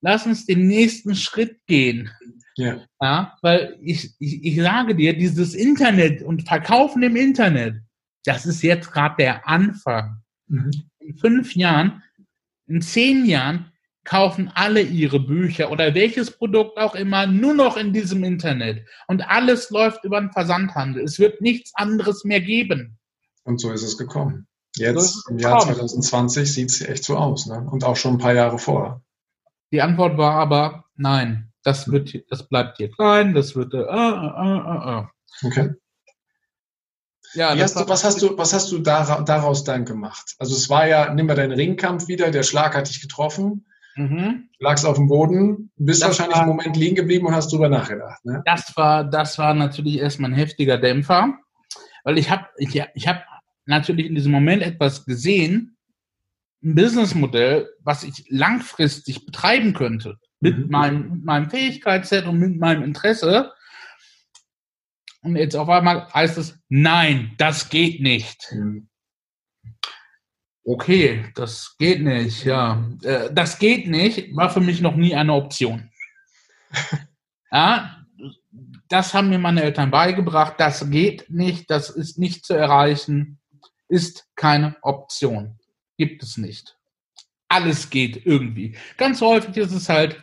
Lass 0.00 0.26
uns 0.26 0.46
den 0.46 0.66
nächsten 0.66 1.14
Schritt 1.14 1.58
gehen. 1.66 2.10
Ja. 2.56 2.80
ja 3.00 3.36
weil 3.42 3.78
ich, 3.80 4.14
ich, 4.18 4.44
ich 4.44 4.56
sage 4.60 4.94
dir, 4.94 5.16
dieses 5.16 5.54
Internet 5.54 6.22
und 6.22 6.46
Verkaufen 6.46 7.02
im 7.02 7.16
Internet, 7.16 7.76
das 8.24 8.46
ist 8.46 8.62
jetzt 8.62 8.92
gerade 8.92 9.16
der 9.18 9.48
Anfang. 9.48 10.22
Mhm. 10.48 10.70
In 10.98 11.16
fünf 11.16 11.54
Jahren, 11.54 12.02
in 12.66 12.82
zehn 12.82 13.24
Jahren 13.24 13.72
kaufen 14.04 14.50
alle 14.54 14.80
ihre 14.80 15.20
Bücher 15.20 15.70
oder 15.70 15.94
welches 15.94 16.30
Produkt 16.30 16.78
auch 16.78 16.94
immer 16.94 17.26
nur 17.26 17.54
noch 17.54 17.76
in 17.76 17.92
diesem 17.92 18.24
Internet. 18.24 18.86
Und 19.06 19.22
alles 19.28 19.70
läuft 19.70 20.04
über 20.04 20.20
den 20.20 20.32
Versandhandel. 20.32 21.04
Es 21.04 21.18
wird 21.18 21.40
nichts 21.40 21.72
anderes 21.74 22.24
mehr 22.24 22.40
geben. 22.40 22.98
Und 23.44 23.60
so 23.60 23.70
ist 23.72 23.82
es 23.82 23.98
gekommen. 23.98 24.46
Jetzt 24.76 25.28
im 25.28 25.38
Jahr 25.38 25.60
2020 25.60 26.52
sieht 26.52 26.70
es 26.70 26.80
echt 26.80 27.04
so 27.04 27.16
aus. 27.16 27.46
Ne? 27.46 27.66
Und 27.70 27.84
auch 27.84 27.96
schon 27.96 28.14
ein 28.14 28.18
paar 28.18 28.34
Jahre 28.34 28.58
vorher. 28.58 29.02
Die 29.72 29.82
Antwort 29.82 30.16
war 30.16 30.34
aber 30.34 30.84
nein. 30.96 31.49
Das 31.62 31.90
wird, 31.90 32.14
das 32.30 32.48
bleibt 32.48 32.78
hier 32.78 32.90
klein. 32.90 33.34
Das 33.34 33.54
wird. 33.54 33.74
Äh, 33.74 33.78
äh, 33.78 33.82
äh, 33.82 35.00
äh. 35.00 35.04
Okay. 35.42 35.74
Ja, 37.34 37.56
hast 37.56 37.78
du, 37.78 37.88
was 37.88 38.02
hast 38.02 38.22
du, 38.22 38.36
was 38.36 38.52
hast 38.52 38.72
du 38.72 38.78
daraus 38.78 39.62
dann 39.62 39.84
gemacht? 39.84 40.34
Also 40.38 40.56
es 40.56 40.68
war 40.68 40.88
ja, 40.88 41.14
nimm 41.14 41.26
mal 41.26 41.36
deinen 41.36 41.52
Ringkampf 41.52 42.08
wieder, 42.08 42.30
der 42.30 42.42
Schlag 42.42 42.74
hat 42.74 42.88
dich 42.88 43.00
getroffen. 43.00 43.66
Mhm. 43.94 44.48
Lagst 44.58 44.84
auf 44.84 44.96
dem 44.96 45.08
Boden, 45.08 45.70
bist 45.76 46.02
das 46.02 46.08
wahrscheinlich 46.08 46.36
war, 46.36 46.42
einen 46.42 46.56
Moment 46.56 46.76
liegen 46.76 46.96
geblieben 46.96 47.26
und 47.26 47.34
hast 47.34 47.52
drüber 47.52 47.68
nachgedacht. 47.68 48.24
Ne? 48.24 48.42
Das 48.46 48.76
war, 48.76 49.04
das 49.04 49.38
war 49.38 49.54
natürlich 49.54 49.98
erstmal 49.98 50.30
ein 50.30 50.36
heftiger 50.36 50.78
Dämpfer, 50.78 51.34
weil 52.02 52.18
ich 52.18 52.30
habe, 52.30 52.46
ich, 52.56 52.82
ich 52.94 53.08
habe 53.08 53.22
natürlich 53.66 54.06
in 54.06 54.14
diesem 54.14 54.32
Moment 54.32 54.62
etwas 54.62 55.04
gesehen, 55.04 55.76
ein 56.62 56.74
Businessmodell, 56.74 57.68
was 57.82 58.02
ich 58.02 58.24
langfristig 58.28 59.24
betreiben 59.24 59.72
könnte 59.72 60.18
mit 60.40 60.58
mhm. 60.58 60.70
meinem, 60.70 61.10
mit 61.10 61.24
meinem 61.24 61.50
Fähigkeitsset 61.50 62.26
und 62.26 62.38
mit 62.38 62.58
meinem 62.58 62.82
Interesse. 62.82 63.52
Und 65.22 65.36
jetzt 65.36 65.54
auf 65.54 65.68
einmal 65.68 66.08
heißt 66.12 66.38
es, 66.38 66.58
nein, 66.68 67.34
das 67.36 67.68
geht 67.68 68.00
nicht. 68.00 68.50
Mhm. 68.52 68.88
Okay, 70.64 71.24
das 71.34 71.74
geht 71.78 72.02
nicht, 72.02 72.44
ja. 72.44 72.86
Äh, 73.02 73.32
das 73.32 73.58
geht 73.58 73.86
nicht, 73.88 74.34
war 74.36 74.50
für 74.50 74.60
mich 74.60 74.80
noch 74.80 74.94
nie 74.94 75.14
eine 75.14 75.32
Option. 75.32 75.90
ja, 77.52 77.96
das 78.88 79.14
haben 79.14 79.30
mir 79.30 79.38
meine 79.38 79.62
Eltern 79.62 79.90
beigebracht. 79.90 80.54
Das 80.58 80.88
geht 80.90 81.30
nicht, 81.30 81.70
das 81.70 81.90
ist 81.90 82.18
nicht 82.18 82.44
zu 82.44 82.54
erreichen, 82.54 83.40
ist 83.88 84.28
keine 84.36 84.76
Option. 84.82 85.58
Gibt 85.96 86.22
es 86.22 86.36
nicht. 86.36 86.76
Alles 87.48 87.90
geht 87.90 88.24
irgendwie. 88.26 88.76
Ganz 88.96 89.20
häufig 89.20 89.56
ist 89.56 89.72
es 89.72 89.88
halt 89.88 90.22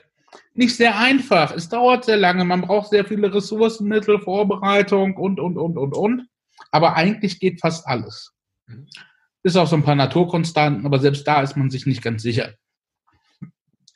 nicht 0.54 0.76
sehr 0.76 0.98
einfach. 0.98 1.52
Es 1.54 1.70
dauert 1.70 2.06
sehr 2.06 2.18
lange. 2.18 2.44
Man 2.46 2.62
braucht 2.62 2.90
sehr 2.90 3.06
viele 3.06 3.34
Ressourcenmittel, 3.34 4.20
Vorbereitung 4.20 5.16
und, 5.16 5.40
und, 5.40 5.58
und, 5.58 5.78
und, 5.78 5.94
und. 5.94 6.28
Aber 6.72 6.96
eigentlich 6.96 7.40
geht 7.40 7.62
fast 7.62 7.88
alles. 7.88 8.34
Mhm. 8.66 8.88
Bis 9.44 9.56
auf 9.56 9.70
so 9.70 9.76
ein 9.76 9.84
paar 9.84 9.96
Naturkonstanten, 9.96 10.86
aber 10.86 11.00
selbst 11.00 11.28
da 11.28 11.42
ist 11.42 11.56
man 11.56 11.70
sich 11.70 11.86
nicht 11.86 12.02
ganz 12.02 12.22
sicher. 12.22 12.54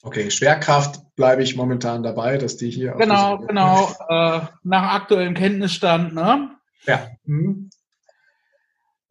Okay, 0.04 0.32
Schwerkraft 0.32 1.02
bleibe 1.16 1.44
ich 1.44 1.56
momentan 1.56 2.02
dabei, 2.02 2.38
dass 2.38 2.58
die 2.58 2.72
hier. 2.72 2.94
Genau, 2.94 3.38
genau. 3.40 3.92
Äh, 4.10 4.42
nach 4.64 4.94
aktuellem 4.94 5.36
Kenntnisstand, 5.36 6.14
ne? 6.14 6.56
Ja. 6.86 7.08
Mhm. 7.26 7.70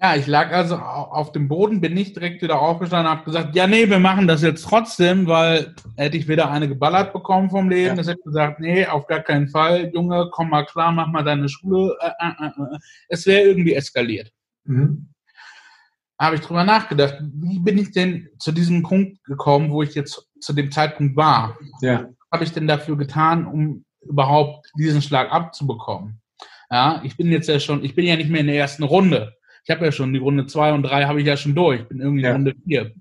Ja, 0.02 0.16
ich 0.16 0.26
lag 0.26 0.50
also 0.50 0.76
auf 0.76 1.32
dem 1.32 1.46
Boden, 1.48 1.80
bin 1.80 1.92
nicht 1.92 2.16
direkt 2.16 2.40
wieder 2.40 2.58
aufgestanden 2.58 3.10
und 3.10 3.18
habe 3.18 3.24
gesagt, 3.24 3.54
ja, 3.54 3.66
nee, 3.66 3.88
wir 3.90 3.98
machen 3.98 4.26
das 4.26 4.40
jetzt 4.42 4.62
trotzdem, 4.62 5.26
weil 5.26 5.74
hätte 5.96 6.16
ich 6.16 6.26
wieder 6.26 6.50
eine 6.50 6.68
geballert 6.68 7.12
bekommen 7.12 7.50
vom 7.50 7.68
Leben. 7.68 7.88
Ja. 7.88 7.94
Das 7.94 8.08
hätte 8.08 8.22
gesagt, 8.22 8.60
nee, 8.60 8.86
auf 8.86 9.06
gar 9.06 9.20
keinen 9.20 9.48
Fall, 9.48 9.90
Junge, 9.92 10.28
komm 10.32 10.48
mal 10.48 10.64
klar, 10.64 10.90
mach 10.92 11.08
mal 11.08 11.22
deine 11.22 11.48
Schule. 11.48 11.96
Äh, 12.00 12.26
äh, 12.26 12.46
äh. 12.46 12.78
Es 13.08 13.26
wäre 13.26 13.42
irgendwie 13.42 13.74
eskaliert. 13.74 14.32
Mhm 14.64 15.10
habe 16.20 16.36
ich 16.36 16.42
drüber 16.42 16.64
nachgedacht, 16.64 17.16
wie 17.20 17.58
bin 17.58 17.78
ich 17.78 17.92
denn 17.92 18.28
zu 18.38 18.52
diesem 18.52 18.82
Punkt 18.82 19.24
gekommen, 19.24 19.70
wo 19.70 19.82
ich 19.82 19.94
jetzt 19.94 20.28
zu 20.38 20.52
dem 20.52 20.70
Zeitpunkt 20.70 21.16
war? 21.16 21.58
Ja. 21.80 22.02
Was 22.02 22.30
habe 22.30 22.44
ich 22.44 22.52
denn 22.52 22.66
dafür 22.66 22.98
getan, 22.98 23.46
um 23.46 23.84
überhaupt 24.02 24.70
diesen 24.78 25.00
Schlag 25.00 25.32
abzubekommen? 25.32 26.20
Ja, 26.70 27.00
ich 27.04 27.16
bin 27.16 27.32
jetzt 27.32 27.48
ja 27.48 27.58
schon, 27.58 27.82
ich 27.82 27.94
bin 27.94 28.04
ja 28.04 28.16
nicht 28.16 28.28
mehr 28.28 28.42
in 28.42 28.48
der 28.48 28.56
ersten 28.56 28.82
Runde. 28.82 29.34
Ich 29.64 29.70
habe 29.70 29.84
ja 29.84 29.92
schon 29.92 30.12
die 30.12 30.18
Runde 30.18 30.46
zwei 30.46 30.72
und 30.72 30.82
drei 30.82 31.04
habe 31.04 31.20
ich 31.20 31.26
ja 31.26 31.36
schon 31.36 31.54
durch. 31.54 31.80
Ich 31.80 31.88
bin 31.88 32.00
irgendwie 32.00 32.22
ja. 32.22 32.30
in 32.30 32.36
Runde 32.36 32.54
vier. 32.64 32.92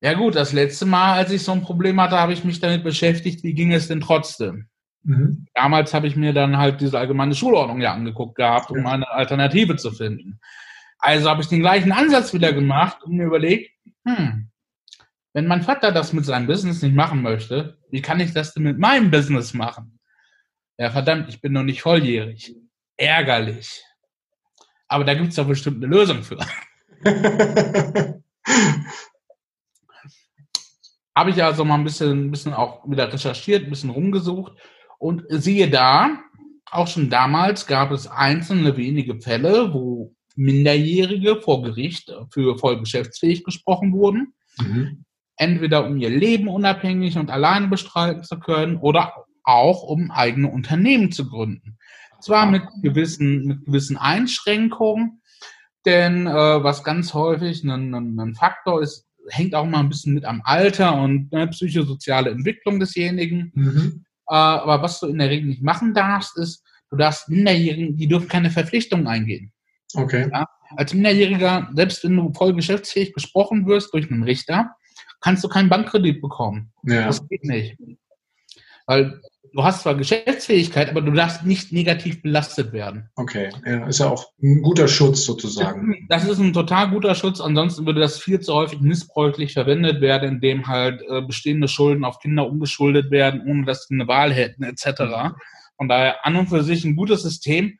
Ja 0.00 0.14
gut, 0.14 0.34
das 0.34 0.52
letzte 0.52 0.86
Mal, 0.86 1.14
als 1.14 1.30
ich 1.30 1.42
so 1.42 1.52
ein 1.52 1.62
Problem 1.62 2.00
hatte, 2.00 2.18
habe 2.18 2.32
ich 2.32 2.44
mich 2.44 2.60
damit 2.60 2.84
beschäftigt, 2.84 3.42
wie 3.42 3.54
ging 3.54 3.72
es 3.72 3.88
denn 3.88 4.00
trotzdem? 4.00 4.68
Mhm. 5.02 5.46
Damals 5.54 5.94
habe 5.94 6.06
ich 6.06 6.16
mir 6.16 6.32
dann 6.32 6.58
halt 6.58 6.80
diese 6.80 6.98
allgemeine 6.98 7.34
Schulordnung 7.34 7.80
ja 7.80 7.94
angeguckt 7.94 8.36
gehabt, 8.36 8.70
um 8.70 8.84
eine 8.86 9.08
Alternative 9.10 9.76
zu 9.76 9.90
finden. 9.90 10.40
Also 10.98 11.30
habe 11.30 11.42
ich 11.42 11.48
den 11.48 11.60
gleichen 11.60 11.92
Ansatz 11.92 12.34
wieder 12.34 12.52
gemacht 12.52 13.02
und 13.04 13.16
mir 13.16 13.26
überlegt, 13.26 13.70
hm, 14.04 14.50
wenn 15.32 15.46
mein 15.46 15.62
Vater 15.62 15.92
das 15.92 16.12
mit 16.12 16.24
seinem 16.24 16.46
Business 16.46 16.82
nicht 16.82 16.94
machen 16.94 17.22
möchte, 17.22 17.78
wie 17.90 18.00
kann 18.00 18.20
ich 18.20 18.32
das 18.32 18.54
denn 18.54 18.62
mit 18.62 18.78
meinem 18.78 19.10
Business 19.10 19.54
machen? 19.54 19.98
Ja, 20.78 20.90
verdammt, 20.90 21.28
ich 21.28 21.40
bin 21.40 21.52
noch 21.52 21.62
nicht 21.62 21.82
volljährig. 21.82 22.54
Ärgerlich. 22.96 23.82
Aber 24.88 25.04
da 25.04 25.14
gibt 25.14 25.28
es 25.30 25.36
doch 25.36 25.46
bestimmt 25.46 25.82
eine 25.82 25.94
Lösung 25.94 26.22
für. 26.22 26.38
Habe 31.14 31.30
ich 31.30 31.42
also 31.42 31.64
mal 31.64 31.76
ein 31.76 31.84
bisschen, 31.84 32.26
ein 32.26 32.30
bisschen 32.30 32.52
auch 32.52 32.88
wieder 32.88 33.10
recherchiert, 33.12 33.64
ein 33.64 33.70
bisschen 33.70 33.90
rumgesucht 33.90 34.52
und 34.98 35.24
siehe 35.28 35.70
da, 35.70 36.18
auch 36.70 36.88
schon 36.88 37.10
damals 37.10 37.66
gab 37.66 37.90
es 37.90 38.06
einzelne 38.06 38.76
wenige 38.76 39.20
Fälle, 39.20 39.72
wo 39.72 40.14
Minderjährige 40.34 41.40
vor 41.40 41.62
Gericht 41.62 42.12
für 42.30 42.58
voll 42.58 42.80
geschäftsfähig 42.80 43.44
gesprochen 43.44 43.92
wurden. 43.92 44.34
Mhm. 44.60 45.04
Entweder 45.36 45.86
um 45.86 45.96
ihr 45.96 46.10
Leben 46.10 46.48
unabhängig 46.48 47.18
und 47.18 47.30
alleine 47.30 47.68
bestreiten 47.68 48.24
zu 48.24 48.38
können 48.38 48.76
oder 48.76 49.12
auch 49.44 49.82
um 49.82 50.10
eigene 50.10 50.50
Unternehmen 50.50 51.12
zu 51.12 51.28
gründen. 51.28 51.75
Zwar 52.20 52.46
mit 52.46 52.62
gewissen, 52.82 53.44
mit 53.44 53.64
gewissen 53.64 53.96
Einschränkungen, 53.96 55.20
denn 55.84 56.26
äh, 56.26 56.32
was 56.32 56.82
ganz 56.82 57.14
häufig 57.14 57.62
ein, 57.64 57.94
ein, 57.94 58.18
ein, 58.18 58.34
Faktor 58.34 58.82
ist, 58.82 59.06
hängt 59.28 59.54
auch 59.54 59.64
mal 59.64 59.80
ein 59.80 59.88
bisschen 59.88 60.14
mit 60.14 60.24
am 60.24 60.42
Alter 60.44 61.00
und 61.00 61.32
ne, 61.32 61.46
psychosoziale 61.48 62.30
Entwicklung 62.30 62.80
desjenigen. 62.80 63.52
Mhm. 63.54 64.04
Äh, 64.28 64.34
aber 64.34 64.82
was 64.82 65.00
du 65.00 65.06
in 65.06 65.18
der 65.18 65.30
Regel 65.30 65.48
nicht 65.48 65.62
machen 65.62 65.94
darfst, 65.94 66.36
ist, 66.38 66.64
du 66.90 66.96
darfst 66.96 67.28
Minderjährigen, 67.28 67.96
die 67.96 68.08
dürfen 68.08 68.28
keine 68.28 68.50
Verpflichtungen 68.50 69.06
eingehen. 69.06 69.52
Okay. 69.94 70.28
Ja, 70.32 70.46
als 70.76 70.92
Minderjähriger, 70.92 71.70
selbst 71.74 72.02
wenn 72.04 72.16
du 72.16 72.32
voll 72.32 72.54
geschäftsfähig 72.54 73.12
gesprochen 73.12 73.66
wirst 73.66 73.94
durch 73.94 74.10
einen 74.10 74.24
Richter, 74.24 74.74
kannst 75.20 75.44
du 75.44 75.48
keinen 75.48 75.68
Bankkredit 75.68 76.20
bekommen. 76.20 76.72
Ja. 76.82 77.06
Das 77.06 77.26
geht 77.28 77.44
nicht. 77.44 77.76
Weil 78.86 79.20
du 79.56 79.64
hast 79.64 79.82
zwar 79.82 79.94
Geschäftsfähigkeit, 79.94 80.90
aber 80.90 81.00
du 81.00 81.12
darfst 81.12 81.44
nicht 81.44 81.72
negativ 81.72 82.20
belastet 82.20 82.72
werden. 82.72 83.08
Okay, 83.16 83.50
ja, 83.64 83.86
ist 83.86 84.00
ja 84.00 84.10
auch 84.10 84.26
ein 84.42 84.60
guter 84.60 84.86
Schutz 84.86 85.24
sozusagen. 85.24 86.06
Das 86.08 86.28
ist 86.28 86.38
ein 86.38 86.52
total 86.52 86.90
guter 86.90 87.14
Schutz, 87.14 87.40
ansonsten 87.40 87.86
würde 87.86 88.00
das 88.00 88.18
viel 88.18 88.40
zu 88.40 88.54
häufig 88.54 88.80
missbräuchlich 88.80 89.54
verwendet 89.54 90.02
werden, 90.02 90.28
indem 90.28 90.66
halt 90.68 91.00
äh, 91.08 91.22
bestehende 91.22 91.68
Schulden 91.68 92.04
auf 92.04 92.18
Kinder 92.18 92.46
umgeschuldet 92.46 93.10
werden, 93.10 93.42
ohne 93.46 93.64
dass 93.64 93.86
sie 93.86 93.94
eine 93.94 94.06
Wahl 94.06 94.32
hätten, 94.32 94.62
etc. 94.62 95.34
Von 95.76 95.88
daher 95.88 96.26
an 96.26 96.36
und 96.36 96.48
für 96.48 96.62
sich 96.62 96.84
ein 96.84 96.94
gutes 96.94 97.22
System, 97.22 97.78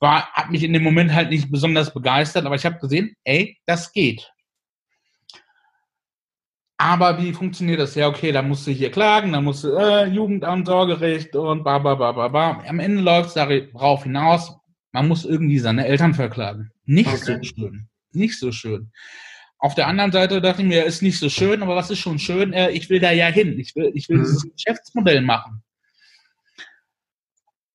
war, 0.00 0.30
hat 0.32 0.50
mich 0.50 0.62
in 0.62 0.72
dem 0.72 0.82
Moment 0.82 1.14
halt 1.14 1.30
nicht 1.30 1.50
besonders 1.50 1.94
begeistert, 1.94 2.44
aber 2.44 2.56
ich 2.56 2.66
habe 2.66 2.78
gesehen, 2.78 3.14
ey, 3.24 3.56
das 3.64 3.92
geht. 3.92 4.33
Aber 6.76 7.22
wie 7.22 7.32
funktioniert 7.32 7.80
das? 7.80 7.94
Ja, 7.94 8.08
okay, 8.08 8.32
da 8.32 8.42
musst 8.42 8.66
du 8.66 8.72
hier 8.72 8.90
klagen, 8.90 9.32
da 9.32 9.40
musst 9.40 9.64
du 9.64 9.76
äh, 9.76 10.06
Jugendamt, 10.06 10.66
Sorgerecht 10.66 11.36
und 11.36 11.62
ba, 11.62 11.78
ba, 11.78 11.94
ba, 11.94 12.12
ba, 12.12 12.28
ba. 12.28 12.64
Am 12.66 12.80
Ende 12.80 13.00
läuft 13.00 13.28
es 13.28 13.34
darauf 13.34 14.02
hinaus, 14.02 14.56
man 14.92 15.08
muss 15.08 15.24
irgendwie 15.24 15.58
seine 15.58 15.86
Eltern 15.86 16.14
verklagen. 16.14 16.70
Nicht 16.84 17.08
okay. 17.08 17.16
so 17.16 17.42
schön. 17.42 17.88
Nicht 18.12 18.38
so 18.38 18.52
schön. 18.52 18.90
Auf 19.58 19.74
der 19.74 19.86
anderen 19.86 20.12
Seite 20.12 20.40
dachte 20.40 20.62
ich 20.62 20.68
mir, 20.68 20.84
ist 20.84 21.02
nicht 21.02 21.18
so 21.18 21.28
schön, 21.28 21.62
aber 21.62 21.74
was 21.76 21.90
ist 21.90 22.00
schon 22.00 22.18
schön? 22.18 22.52
Äh, 22.52 22.70
ich 22.70 22.90
will 22.90 23.00
da 23.00 23.12
ja 23.12 23.26
hin. 23.26 23.58
Ich 23.58 23.74
will, 23.76 23.90
ich 23.94 24.08
will 24.08 24.18
mhm. 24.18 24.24
dieses 24.24 24.50
Geschäftsmodell 24.52 25.22
machen. 25.22 25.62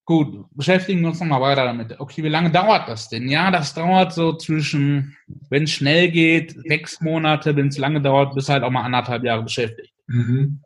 Gut, 0.10 0.48
beschäftigen 0.56 1.02
wir 1.02 1.10
uns 1.10 1.20
nochmal 1.20 1.40
weiter 1.40 1.66
damit. 1.66 2.00
Okay, 2.00 2.24
wie 2.24 2.30
lange 2.30 2.50
dauert 2.50 2.90
das 2.90 3.10
denn? 3.10 3.30
Ja, 3.30 3.52
das 3.52 3.76
dauert 3.76 4.12
so 4.12 4.34
zwischen, 4.34 5.16
wenn 5.52 5.66
es 5.66 5.72
schnell 5.72 6.10
geht, 6.10 6.56
sechs 6.68 7.00
Monate, 7.00 7.56
wenn 7.56 7.68
es 7.68 7.78
lange 7.78 8.02
dauert, 8.02 8.34
bis 8.34 8.50
halt 8.50 8.64
auch 8.64 8.72
mal 8.72 8.82
anderthalb 8.82 9.24
Jahre 9.24 9.44
beschäftigt. 9.44 9.94
Mhm. 10.08 10.64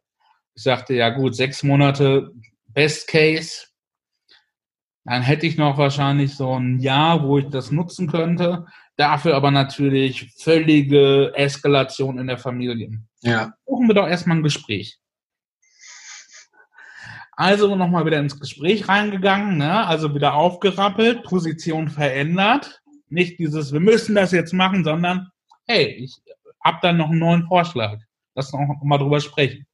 Ich 0.56 0.64
sagte, 0.64 0.94
ja 0.94 1.10
gut, 1.10 1.36
sechs 1.36 1.62
Monate, 1.62 2.32
Best 2.68 3.10
Case. 3.10 3.66
Dann 5.04 5.22
hätte 5.22 5.46
ich 5.46 5.58
noch 5.58 5.78
wahrscheinlich 5.78 6.34
so 6.36 6.58
ein 6.58 6.80
Jahr, 6.80 7.28
wo 7.28 7.38
ich 7.38 7.50
das 7.50 7.70
nutzen 7.70 8.08
könnte. 8.08 8.66
Dafür 8.96 9.36
aber 9.36 9.52
natürlich 9.52 10.32
völlige 10.38 11.34
Eskalation 11.36 12.18
in 12.18 12.28
der 12.28 12.38
Familie. 12.38 12.92
Ja. 13.24 13.52
Suchen 13.66 13.90
wir 13.90 13.96
doch 13.96 14.08
erstmal 14.08 14.38
ein 14.38 14.44
Gespräch. 14.44 15.00
Also 17.36 17.76
nochmal 17.76 18.06
wieder 18.06 18.20
ins 18.20 18.40
Gespräch 18.40 18.88
reingegangen, 18.88 19.58
ne? 19.58 19.86
also 19.88 20.14
wieder 20.14 20.36
aufgerappelt, 20.36 21.24
Position 21.24 21.90
verändert. 21.90 22.82
Nicht 23.10 23.40
dieses, 23.40 23.74
wir 23.74 23.80
müssen 23.80 24.16
das 24.16 24.32
jetzt 24.32 24.54
machen, 24.54 24.84
sondern, 24.84 25.30
hey, 25.66 25.88
ich 25.88 26.22
hab 26.64 26.82
dann 26.82 26.98
noch 26.98 27.10
einen 27.10 27.20
neuen 27.20 27.48
Vorschlag. 27.48 28.00
Lass 28.36 28.54
uns 28.54 28.68
noch 28.68 28.84
mal 28.84 28.98
drüber 28.98 29.20
sprechen. 29.20 29.66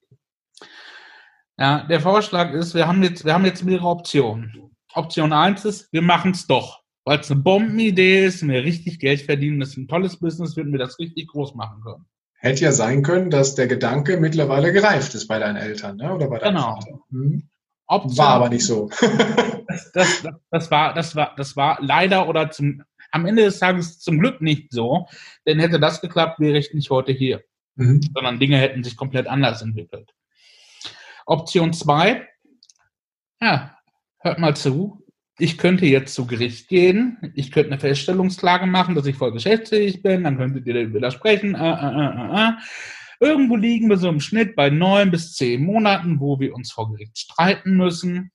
Ja, 1.58 1.84
der 1.84 2.00
Vorschlag 2.00 2.54
ist, 2.54 2.74
wir 2.74 2.88
haben 2.88 3.04
jetzt, 3.04 3.26
wir 3.26 3.34
haben 3.34 3.46
jetzt 3.46 3.64
mehrere 3.64 3.88
Optionen. 3.88 4.72
Option 4.94 5.34
eins 5.34 5.66
ist, 5.66 5.92
wir 5.92 6.02
machen 6.02 6.32
es 6.32 6.48
doch, 6.48 6.82
weil 7.04 7.20
es 7.20 7.30
eine 7.30 7.42
Bombenidee 7.42 8.26
ist, 8.26 8.48
wir 8.48 8.64
richtig 8.64 9.00
Geld 9.00 9.22
verdienen, 9.22 9.60
das 9.60 9.70
ist 9.70 9.78
ein 9.78 9.88
tolles 9.88 10.18
Business, 10.18 10.56
würden 10.56 10.72
wir 10.72 10.80
das 10.80 10.98
richtig 11.00 11.28
groß 11.28 11.56
machen 11.56 11.82
können. 11.82 12.06
Hätte 12.40 12.64
ja 12.64 12.72
sein 12.72 13.04
können, 13.04 13.30
dass 13.30 13.56
der 13.56 13.68
Gedanke 13.68 14.18
mittlerweile 14.18 14.72
gereift 14.72 15.14
ist 15.14 15.28
bei 15.28 15.40
deinen 15.40 15.58
Eltern, 15.58 15.98
ne? 15.98 16.14
oder 16.14 16.30
bei 16.30 16.40
deinem 16.40 16.56
genau. 16.56 16.76
Vater. 16.76 17.00
Hm. 17.12 17.50
War 17.88 18.28
aber 18.30 18.50
nicht 18.50 18.66
so. 18.66 18.90
das, 19.68 19.92
das, 19.92 20.24
das, 20.52 20.72
war, 20.72 20.94
das, 20.94 21.16
war, 21.16 21.34
das 21.36 21.56
war 21.58 21.80
leider 21.82 22.30
oder 22.30 22.52
zum, 22.52 22.84
am 23.12 23.26
Ende 23.26 23.44
des 23.44 23.60
Tages 23.60 24.00
zum 24.00 24.20
Glück 24.20 24.42
nicht 24.42 24.72
so, 24.72 25.08
denn 25.46 25.60
hätte 25.60 25.80
das 25.80 26.00
geklappt, 26.00 26.40
wäre 26.40 26.58
ich 26.58 26.74
nicht 26.74 26.92
heute 26.92 27.12
hier, 27.12 27.44
mhm. 27.76 28.02
sondern 28.14 28.40
Dinge 28.40 28.58
hätten 28.58 28.84
sich 28.84 28.96
komplett 28.96 29.28
anders 29.28 29.62
entwickelt. 29.62 30.14
Option 31.26 31.74
zwei, 31.74 32.28
ja, 33.42 33.76
hört 34.20 34.40
mal 34.40 34.56
zu, 34.56 35.04
ich 35.40 35.58
könnte 35.58 35.86
jetzt 35.86 36.14
zu 36.14 36.28
Gericht 36.28 36.68
gehen, 36.68 37.18
ich 37.34 37.52
könnte 37.52 37.72
eine 37.72 37.80
Feststellungsklage 37.80 38.68
machen, 38.68 38.96
dass 38.96 39.06
ich 39.06 39.16
voll 39.16 39.32
geschäftsfähig 39.32 40.02
bin, 40.04 40.26
dann 40.26 40.38
könntet 40.38 40.68
ihr 40.68 40.94
widersprechen. 40.94 41.56
Äh, 41.56 41.72
äh, 41.72 42.06
äh, 42.06 42.50
äh. 42.50 42.52
Irgendwo 43.22 43.56
liegen 43.56 43.90
wir 43.90 43.98
so 43.98 44.10
im 44.10 44.20
Schnitt 44.20 44.56
bei 44.56 44.70
neun 44.70 45.12
bis 45.12 45.34
zehn 45.34 45.64
Monaten, 45.64 46.20
wo 46.20 46.40
wir 46.40 46.54
uns 46.54 46.72
vor 46.72 46.92
Gericht 46.92 47.18
streiten 47.18 47.76
müssen. 47.76 48.32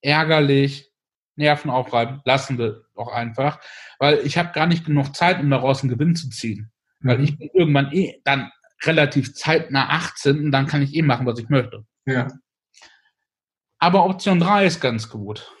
Ärgerlich, 0.00 0.90
Nerven 1.36 1.70
aufreiben, 1.70 2.20
lassen 2.24 2.58
wir 2.58 2.82
doch 2.94 3.08
einfach, 3.12 3.60
weil 3.98 4.18
ich 4.24 4.36
habe 4.36 4.52
gar 4.52 4.66
nicht 4.66 4.84
genug 4.84 5.14
Zeit, 5.14 5.40
um 5.40 5.50
daraus 5.50 5.82
einen 5.82 5.90
Gewinn 5.90 6.16
zu 6.16 6.28
ziehen. 6.30 6.70
Mhm. 7.00 7.08
Weil 7.08 7.24
ich 7.24 7.38
bin 7.38 7.50
irgendwann 7.52 7.92
eh 7.92 8.20
dann 8.24 8.50
relativ 8.84 9.34
zeitnah 9.34 9.88
18 9.90 10.44
und 10.44 10.52
dann 10.52 10.66
kann 10.66 10.82
ich 10.82 10.94
eh 10.94 11.02
machen, 11.02 11.26
was 11.26 11.38
ich 11.38 11.48
möchte. 11.48 11.84
Ja. 12.06 12.28
Aber 13.78 14.04
Option 14.04 14.40
3 14.40 14.66
ist 14.66 14.80
ganz 14.80 15.08
gut. 15.08 15.52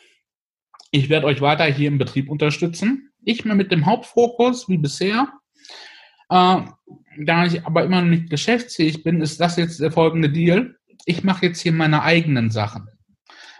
Ich 0.90 1.08
werde 1.08 1.26
euch 1.26 1.40
weiter 1.40 1.64
hier 1.64 1.88
im 1.88 1.98
Betrieb 1.98 2.30
unterstützen. 2.30 3.10
Ich 3.24 3.44
mir 3.44 3.54
mit 3.54 3.70
dem 3.70 3.86
Hauptfokus, 3.86 4.68
wie 4.68 4.78
bisher. 4.78 5.28
Äh, 6.30 6.60
da 7.24 7.44
ich 7.44 7.66
aber 7.66 7.84
immer 7.84 8.00
noch 8.00 8.08
nicht 8.08 8.30
geschäftsfähig 8.30 9.02
bin, 9.02 9.20
ist 9.20 9.40
das 9.40 9.56
jetzt 9.56 9.80
der 9.80 9.90
folgende 9.90 10.30
Deal. 10.30 10.76
Ich 11.04 11.24
mache 11.24 11.46
jetzt 11.46 11.60
hier 11.60 11.72
meine 11.72 12.02
eigenen 12.02 12.50
Sachen. 12.50 12.88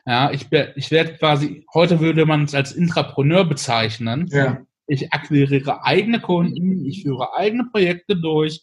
Ja, 0.07 0.31
ich, 0.31 0.47
ich 0.77 0.91
werde 0.91 1.15
quasi, 1.19 1.67
heute 1.75 2.01
würde 2.01 2.25
man 2.25 2.45
es 2.45 2.55
als 2.55 2.73
Intrapreneur 2.73 3.45
bezeichnen. 3.45 4.27
Ja. 4.31 4.63
Ich 4.87 5.13
akquiriere 5.13 5.85
eigene 5.85 6.19
Kunden, 6.19 6.87
ich 6.87 7.03
führe 7.03 7.35
eigene 7.37 7.65
Projekte 7.65 8.17
durch. 8.17 8.63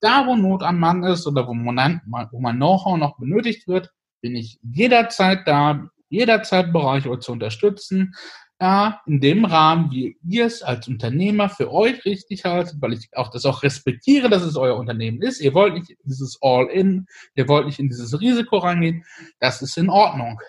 Da, 0.00 0.26
wo 0.26 0.36
Not 0.36 0.62
am 0.62 0.78
Mann 0.78 1.02
ist 1.02 1.26
oder 1.26 1.46
wo 1.46 1.52
man, 1.52 2.00
wo 2.30 2.40
man 2.40 2.56
Know-how 2.56 2.96
noch 2.96 3.18
benötigt 3.18 3.68
wird, 3.68 3.90
bin 4.22 4.36
ich 4.36 4.58
jederzeit 4.62 5.46
da, 5.46 5.90
jederzeit 6.08 6.72
bereit, 6.72 7.06
euch 7.06 7.20
zu 7.20 7.32
unterstützen. 7.32 8.14
Ja, 8.58 9.02
in 9.06 9.20
dem 9.20 9.44
Rahmen, 9.44 9.90
wie 9.90 10.16
ihr 10.26 10.46
es 10.46 10.62
als 10.62 10.88
Unternehmer 10.88 11.50
für 11.50 11.70
euch 11.70 12.06
richtig 12.06 12.46
haltet, 12.46 12.76
weil 12.80 12.94
ich 12.94 13.10
auch 13.12 13.30
das 13.30 13.44
auch 13.44 13.62
respektiere, 13.62 14.30
dass 14.30 14.42
es 14.42 14.56
euer 14.56 14.78
Unternehmen 14.78 15.20
ist. 15.20 15.42
Ihr 15.42 15.52
wollt 15.52 15.74
nicht 15.74 15.94
dieses 16.04 16.38
All-In, 16.40 17.06
ihr 17.34 17.48
wollt 17.48 17.66
nicht 17.66 17.78
in 17.78 17.90
dieses 17.90 18.18
Risiko 18.18 18.56
reingehen. 18.56 19.04
Das 19.40 19.60
ist 19.60 19.76
in 19.76 19.90
Ordnung. 19.90 20.40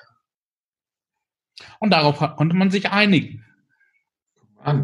Und 1.80 1.92
darauf 1.92 2.20
konnte 2.38 2.56
man 2.56 2.72
sich 2.72 2.90
einigen. 2.90 3.44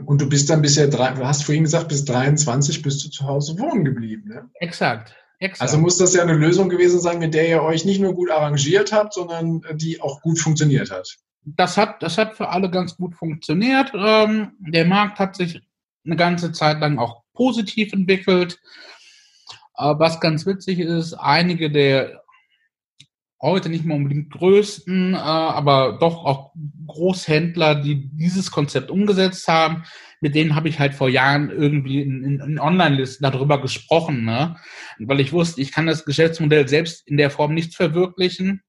Und 0.05 0.21
du 0.21 0.29
bist 0.29 0.49
dann 0.49 0.61
bisher, 0.61 0.87
drei, 0.87 1.11
du 1.11 1.25
hast 1.25 1.43
vorhin 1.43 1.63
gesagt, 1.63 1.89
bis 1.89 2.05
23 2.05 2.81
bist 2.81 3.03
du 3.03 3.09
zu 3.09 3.25
Hause 3.25 3.57
wohnen 3.59 3.83
geblieben. 3.83 4.29
Ne? 4.29 4.49
Exakt. 4.55 5.15
Exakt. 5.43 5.61
Also 5.61 5.77
muss 5.77 5.97
das 5.97 6.13
ja 6.13 6.21
eine 6.21 6.35
Lösung 6.35 6.69
gewesen 6.69 7.01
sein, 7.01 7.19
mit 7.19 7.33
der 7.33 7.49
ihr 7.49 7.61
euch 7.61 7.83
nicht 7.83 7.99
nur 7.99 8.13
gut 8.13 8.31
arrangiert 8.31 8.93
habt, 8.93 9.13
sondern 9.13 9.61
die 9.73 9.99
auch 9.99 10.21
gut 10.21 10.39
funktioniert 10.39 10.89
hat. 10.89 11.17
Das 11.43 11.75
hat, 11.75 12.01
das 12.01 12.17
hat 12.17 12.37
für 12.37 12.47
alle 12.47 12.71
ganz 12.71 12.95
gut 12.95 13.13
funktioniert. 13.13 13.91
Ähm, 13.93 14.53
der 14.59 14.85
Markt 14.85 15.19
hat 15.19 15.35
sich 15.35 15.61
eine 16.05 16.15
ganze 16.15 16.53
Zeit 16.53 16.79
lang 16.79 16.97
auch 16.97 17.23
positiv 17.33 17.91
entwickelt. 17.91 18.57
Äh, 19.75 19.95
was 19.97 20.21
ganz 20.21 20.45
witzig 20.45 20.79
ist, 20.79 21.13
einige 21.13 21.69
der 21.69 22.23
heute 23.41 23.67
nicht 23.67 23.83
mehr 23.83 23.97
unbedingt 23.97 24.31
größten, 24.31 25.13
äh, 25.13 25.17
aber 25.17 25.97
doch 25.99 26.23
auch 26.23 26.53
Großhändler, 26.87 27.75
die 27.75 28.07
dieses 28.15 28.49
Konzept 28.49 28.89
umgesetzt 28.89 29.49
haben, 29.49 29.83
mit 30.23 30.35
denen 30.35 30.55
habe 30.55 30.69
ich 30.69 30.79
halt 30.79 30.95
vor 30.95 31.09
Jahren 31.09 31.49
irgendwie 31.49 32.01
in, 32.01 32.23
in, 32.23 32.39
in 32.39 32.57
Online-Listen 32.57 33.23
darüber 33.23 33.61
gesprochen, 33.61 34.23
ne? 34.23 34.55
weil 34.99 35.19
ich 35.19 35.33
wusste, 35.33 35.59
ich 35.59 35.73
kann 35.73 35.85
das 35.85 36.05
Geschäftsmodell 36.05 36.65
selbst 36.69 37.05
in 37.05 37.17
der 37.17 37.29
Form 37.29 37.53
nicht 37.53 37.75
verwirklichen, 37.75 38.63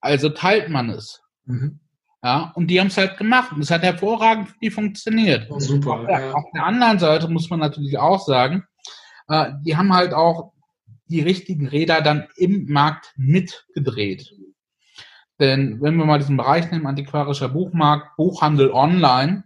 also 0.00 0.28
teilt 0.28 0.70
man 0.70 0.90
es. 0.90 1.22
Mhm. 1.44 1.78
Ja, 2.24 2.50
und 2.56 2.66
die 2.66 2.80
haben 2.80 2.88
es 2.88 2.96
halt 2.96 3.16
gemacht 3.16 3.52
und 3.52 3.60
es 3.60 3.70
hat 3.70 3.82
hervorragend 3.82 4.48
für 4.48 4.58
die 4.60 4.72
funktioniert. 4.72 5.46
Oh, 5.50 5.60
super. 5.60 6.00
Auf 6.00 6.06
der, 6.06 6.18
ja. 6.18 6.32
auf 6.32 6.44
der, 6.52 6.64
anderen 6.64 6.98
Seite 6.98 7.28
muss 7.28 7.48
man 7.48 7.60
natürlich 7.60 7.96
auch 7.96 8.18
sagen, 8.26 8.64
äh, 9.28 9.52
die 9.64 9.76
haben 9.76 9.94
halt 9.94 10.12
auch 10.12 10.52
die 11.06 11.20
richtigen 11.20 11.68
Räder 11.68 12.00
dann 12.02 12.26
im 12.36 12.66
Markt 12.66 13.14
mitgedreht. 13.16 14.34
Denn 15.38 15.80
wenn 15.80 15.94
wir 15.94 16.06
mal 16.06 16.18
diesen 16.18 16.36
Bereich 16.36 16.72
nehmen, 16.72 16.88
antiquarischer 16.88 17.50
Buchmarkt, 17.50 18.16
Buchhandel 18.16 18.72
online, 18.72 19.44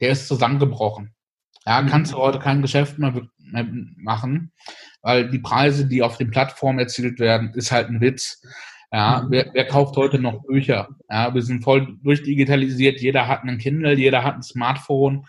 der 0.00 0.10
ist 0.10 0.28
zusammengebrochen. 0.28 1.14
Ja, 1.66 1.82
mhm. 1.82 1.88
kannst 1.88 2.12
du 2.12 2.16
heute 2.16 2.38
kein 2.38 2.62
Geschäft 2.62 2.98
mehr, 2.98 3.12
mehr 3.36 3.66
machen, 3.96 4.52
weil 5.02 5.30
die 5.30 5.38
Preise, 5.38 5.86
die 5.86 6.02
auf 6.02 6.16
den 6.16 6.30
Plattformen 6.30 6.78
erzielt 6.78 7.18
werden, 7.18 7.52
ist 7.54 7.72
halt 7.72 7.88
ein 7.88 8.00
Witz. 8.00 8.42
Ja, 8.90 9.22
mhm. 9.22 9.30
wer, 9.30 9.50
wer 9.52 9.66
kauft 9.66 9.96
heute 9.96 10.18
noch 10.18 10.42
Bücher? 10.44 10.88
Ja, 11.10 11.34
wir 11.34 11.42
sind 11.42 11.62
voll 11.62 11.98
durchdigitalisiert. 12.02 13.00
Jeder 13.00 13.28
hat 13.28 13.42
einen 13.42 13.58
Kindle, 13.58 13.98
jeder 13.98 14.24
hat 14.24 14.36
ein 14.36 14.42
Smartphone. 14.42 15.26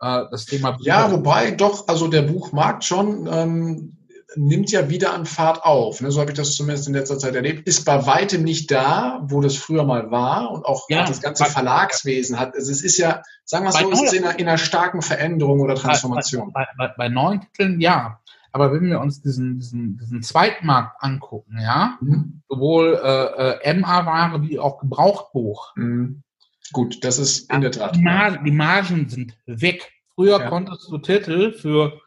Äh, 0.00 0.24
das 0.30 0.46
Thema 0.46 0.72
Bücher. 0.72 0.88
Ja, 0.88 1.12
wobei 1.12 1.52
doch, 1.52 1.86
also 1.86 2.08
der 2.08 2.22
Buchmarkt 2.22 2.84
schon 2.84 3.28
ähm, 3.32 3.96
nimmt 4.34 4.72
ja 4.72 4.90
wieder 4.90 5.14
an 5.14 5.24
Fahrt 5.24 5.62
auf. 5.64 6.00
Ne? 6.00 6.10
So 6.10 6.20
habe 6.20 6.30
ich 6.30 6.36
das 6.36 6.56
zumindest 6.56 6.88
in 6.88 6.94
letzter 6.94 7.18
Zeit 7.18 7.34
erlebt. 7.34 7.66
Ist 7.68 7.84
bei 7.84 8.06
weitem 8.06 8.42
nicht 8.42 8.70
da, 8.70 9.20
wo 9.22 9.40
das 9.40 9.56
früher 9.56 9.84
mal 9.84 10.10
war 10.10 10.50
und 10.50 10.64
auch, 10.64 10.86
ja, 10.88 11.06
das 11.06 11.20
ganze 11.20 11.44
Verlagswesen 11.44 12.38
hat. 12.38 12.54
Also 12.54 12.72
es 12.72 12.82
ist 12.82 12.98
ja, 12.98 13.22
sagen 13.44 13.64
wir 13.64 13.72
so, 13.72 13.90
es 13.90 14.02
ist 14.02 14.14
in 14.14 14.24
einer, 14.24 14.38
in 14.38 14.48
einer, 14.48 14.58
starken 14.58 15.02
Veränderung 15.02 15.60
oder 15.60 15.76
Transformation. 15.76 16.52
Bei, 16.52 16.66
bei, 16.76 16.88
bei, 16.96 17.08
neuen 17.08 17.40
Titeln 17.40 17.80
ja. 17.80 18.20
Aber 18.52 18.72
wenn 18.72 18.86
wir 18.86 19.00
uns 19.00 19.20
diesen, 19.20 19.58
diesen, 19.58 19.98
diesen 19.98 20.22
Zweitmarkt 20.22 20.96
angucken, 21.00 21.58
ja, 21.60 21.98
mhm. 22.00 22.42
sowohl 22.48 22.98
äh, 23.02 23.68
äh, 23.68 23.74
MA-Ware 23.74 24.42
wie 24.42 24.58
auch 24.58 24.78
Gebrauchtbuch. 24.78 25.76
Mhm. 25.76 26.22
Gut, 26.72 27.04
das 27.04 27.18
ist 27.18 27.52
in 27.52 27.60
der 27.60 27.70
Tat. 27.70 27.96
Die, 27.96 28.00
Mar 28.00 28.42
die 28.42 28.50
Margen 28.50 29.08
sind 29.08 29.36
weg. 29.46 29.92
Früher 30.14 30.40
ja. 30.40 30.48
konntest 30.48 30.90
du 30.90 30.98
Titel 30.98 31.52
für 31.52 32.00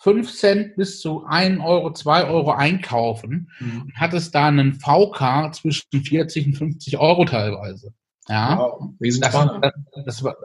5 0.00 0.34
Cent 0.34 0.76
bis 0.76 1.00
zu 1.00 1.24
1 1.26 1.60
Euro, 1.60 1.92
2 1.92 2.24
Euro 2.24 2.52
einkaufen 2.52 3.50
mhm. 3.58 3.82
und 3.82 3.94
hattest 3.96 4.34
da 4.34 4.48
einen 4.48 4.74
VK 4.74 5.54
zwischen 5.54 6.02
40 6.02 6.46
und 6.46 6.54
50 6.54 6.98
Euro 6.98 7.24
teilweise. 7.26 7.92
Ja, 8.28 8.58
wow, 8.58 8.90
das, 8.98 9.20
das, 9.20 9.72
das, 10.04 10.24
war 10.24 10.36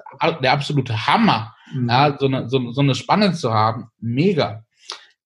der 0.41 0.51
absolute 0.51 1.07
Hammer, 1.07 1.55
mhm. 1.73 1.89
ja, 1.89 2.17
so, 2.19 2.25
eine, 2.25 2.49
so, 2.49 2.71
so 2.71 2.81
eine 2.81 2.95
Spanne 2.95 3.33
zu 3.33 3.53
haben. 3.53 3.89
Mega. 3.99 4.65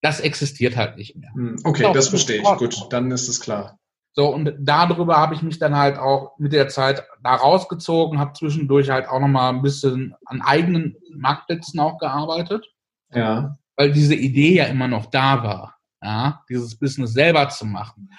Das 0.02 0.20
existiert 0.20 0.76
halt 0.76 0.96
nicht 0.96 1.16
mehr. 1.16 1.30
Mhm. 1.34 1.56
Okay, 1.64 1.82
das, 1.82 1.94
das 1.94 2.08
verstehe 2.08 2.42
ich. 2.42 2.58
Gut, 2.58 2.86
dann 2.90 3.10
ist 3.10 3.28
es 3.28 3.40
klar. 3.40 3.78
So, 4.12 4.32
und 4.32 4.52
darüber 4.60 5.16
habe 5.16 5.34
ich 5.34 5.42
mich 5.42 5.58
dann 5.58 5.76
halt 5.76 5.98
auch 5.98 6.38
mit 6.38 6.52
der 6.52 6.68
Zeit 6.68 7.04
da 7.22 7.34
rausgezogen, 7.34 8.18
habe 8.18 8.32
zwischendurch 8.34 8.90
halt 8.90 9.08
auch 9.08 9.20
nochmal 9.20 9.52
ein 9.52 9.62
bisschen 9.62 10.14
an 10.24 10.42
eigenen 10.42 10.96
Marktplätzen 11.14 11.80
auch 11.80 11.98
gearbeitet. 11.98 12.66
Ja 13.12 13.56
weil 13.80 13.92
diese 13.92 14.14
Idee 14.14 14.56
ja 14.56 14.66
immer 14.66 14.88
noch 14.88 15.06
da 15.06 15.42
war, 15.42 15.78
ja, 16.02 16.44
dieses 16.50 16.78
Business 16.78 17.14
selber 17.14 17.48
zu 17.48 17.64
machen. 17.64 18.12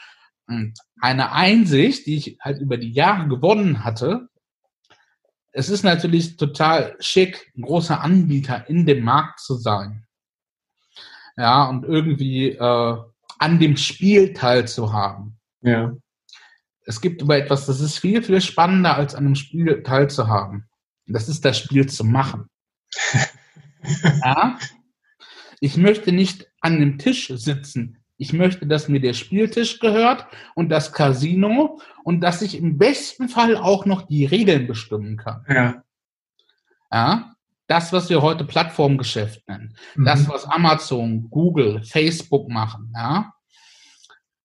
Und 0.48 0.74
eine 1.00 1.34
Einsicht, 1.34 2.08
die 2.08 2.16
ich 2.16 2.38
halt 2.42 2.60
über 2.60 2.78
die 2.78 2.92
Jahre 2.92 3.28
gewonnen 3.28 3.84
hatte, 3.84 4.28
es 5.52 5.70
ist 5.70 5.84
natürlich 5.84 6.36
total 6.38 6.96
schick, 7.00 7.52
ein 7.56 7.62
großer 7.62 8.02
Anbieter 8.02 8.68
in 8.70 8.88
dem 8.88 9.04
Markt 9.04 9.40
zu 9.40 9.54
sein. 9.54 10.08
Ja, 11.38 11.66
und 11.66 11.86
irgendwie 11.86 12.54
äh, 12.54 12.98
an 13.38 13.60
dem 13.60 13.78
Spiel 13.78 14.34
teilzuhaben. 14.34 15.38
Ja. 15.62 15.96
Es 16.86 17.02
gibt 17.02 17.22
aber 17.22 17.38
etwas, 17.38 17.68
das 17.68 17.82
ist 17.82 18.00
viel, 18.00 18.24
viel 18.24 18.42
spannender, 18.42 18.96
als 18.96 19.14
an 19.14 19.28
einem 19.28 19.36
Spiel 19.36 19.84
teilzuhaben. 19.84 20.68
Das 21.06 21.30
ist 21.30 21.46
das 21.46 21.60
Spiel 21.60 21.88
zu 21.88 22.04
machen. 22.04 22.50
ja? 24.24 24.58
Ich 25.62 25.78
möchte 25.78 26.12
nicht 26.12 26.52
an 26.60 26.76
einem 26.76 26.98
Tisch 26.98 27.30
sitzen. 27.34 28.00
Ich 28.18 28.34
möchte, 28.34 28.68
dass 28.68 28.90
mir 28.90 29.00
der 29.00 29.14
Spieltisch 29.14 29.80
gehört 29.80 30.28
und 30.54 30.70
das 30.70 30.92
Casino 30.92 31.80
und 32.04 32.22
dass 32.22 32.42
ich 32.42 32.58
im 32.58 32.78
besten 32.78 33.30
Fall 33.30 33.56
auch 33.56 33.86
noch 33.86 34.02
die 34.02 34.26
Regeln 34.26 34.68
bestimmen 34.68 35.18
kann. 35.18 35.46
Ja. 35.48 35.84
Ja. 36.92 37.36
Das, 37.68 37.94
was 37.94 38.10
wir 38.10 38.22
heute 38.22 38.44
Plattformgeschäft 38.44 39.48
nennen. 39.48 39.76
Mhm. 39.96 40.06
Das, 40.06 40.28
was 40.28 40.46
Amazon, 40.46 41.30
Google, 41.30 41.84
Facebook 41.84 42.50
machen. 42.50 42.92
Ja. 42.94 43.34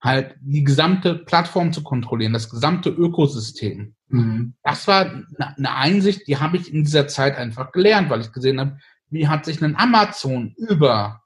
halt 0.01 0.37
die 0.41 0.63
gesamte 0.65 1.15
Plattform 1.17 1.73
zu 1.73 1.83
kontrollieren, 1.83 2.33
das 2.33 2.49
gesamte 2.49 2.91
Ökosystem. 2.91 3.95
Mhm. 4.09 4.55
Das 4.63 4.87
war 4.87 5.25
eine 5.37 5.75
Einsicht, 5.75 6.29
die 6.29 6.39
habe 6.39 6.57
ich 6.57 6.73
in 6.73 6.85
dieser 6.85 7.09
Zeit 7.09 7.37
einfach 7.37 7.73
gelernt, 7.73 8.09
weil 8.11 8.21
ich 8.21 8.33
gesehen 8.33 8.61
habe, 8.61 8.79
wie 9.11 9.29
hat 9.29 9.45
sich 9.45 9.63
ein 9.63 9.77
Amazon 9.77 10.55
über 10.57 11.23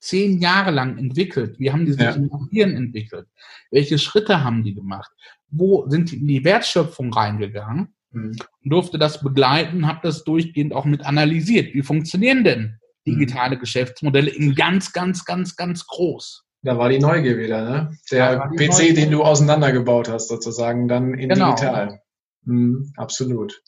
zehn 0.00 0.40
Jahre 0.40 0.70
lang 0.70 0.98
entwickelt? 0.98 1.58
Wie 1.58 1.70
haben 1.70 1.86
die 1.86 1.92
sich 1.92 2.02
ja. 2.02 2.12
in 2.12 2.28
Papieren 2.28 2.74
entwickelt? 2.76 3.28
Welche 3.70 3.98
Schritte 3.98 4.42
haben 4.44 4.64
die 4.64 4.74
gemacht? 4.74 5.10
Wo 5.48 5.88
sind 5.88 6.10
die 6.10 6.16
in 6.16 6.26
die 6.26 6.44
Wertschöpfung 6.44 7.12
reingegangen? 7.12 7.94
Mhm. 8.10 8.36
Durfte 8.64 8.98
das 8.98 9.22
begleiten, 9.22 9.86
habe 9.86 10.00
das 10.02 10.24
durchgehend 10.24 10.74
auch 10.74 10.84
mit 10.84 11.06
analysiert. 11.06 11.74
Wie 11.74 11.82
funktionieren 11.82 12.44
denn 12.44 12.78
digitale 13.06 13.56
mhm. 13.56 13.60
Geschäftsmodelle 13.60 14.30
in 14.30 14.54
ganz, 14.54 14.92
ganz, 14.92 15.24
ganz, 15.24 15.56
ganz 15.56 15.86
groß? 15.86 16.44
Da 16.64 16.78
war 16.78 16.88
die 16.88 17.00
Neugier 17.00 17.38
wieder, 17.38 17.68
ne? 17.68 17.98
Der 18.10 18.38
PC, 18.56 18.68
Neugier. 18.68 18.94
den 18.94 19.10
du 19.10 19.24
auseinandergebaut 19.24 20.08
hast, 20.08 20.28
sozusagen, 20.28 20.86
dann 20.86 21.14
in 21.14 21.28
genau. 21.28 21.54
digital. 21.54 22.00
Mhm, 22.44 22.92
absolut. 22.96 23.60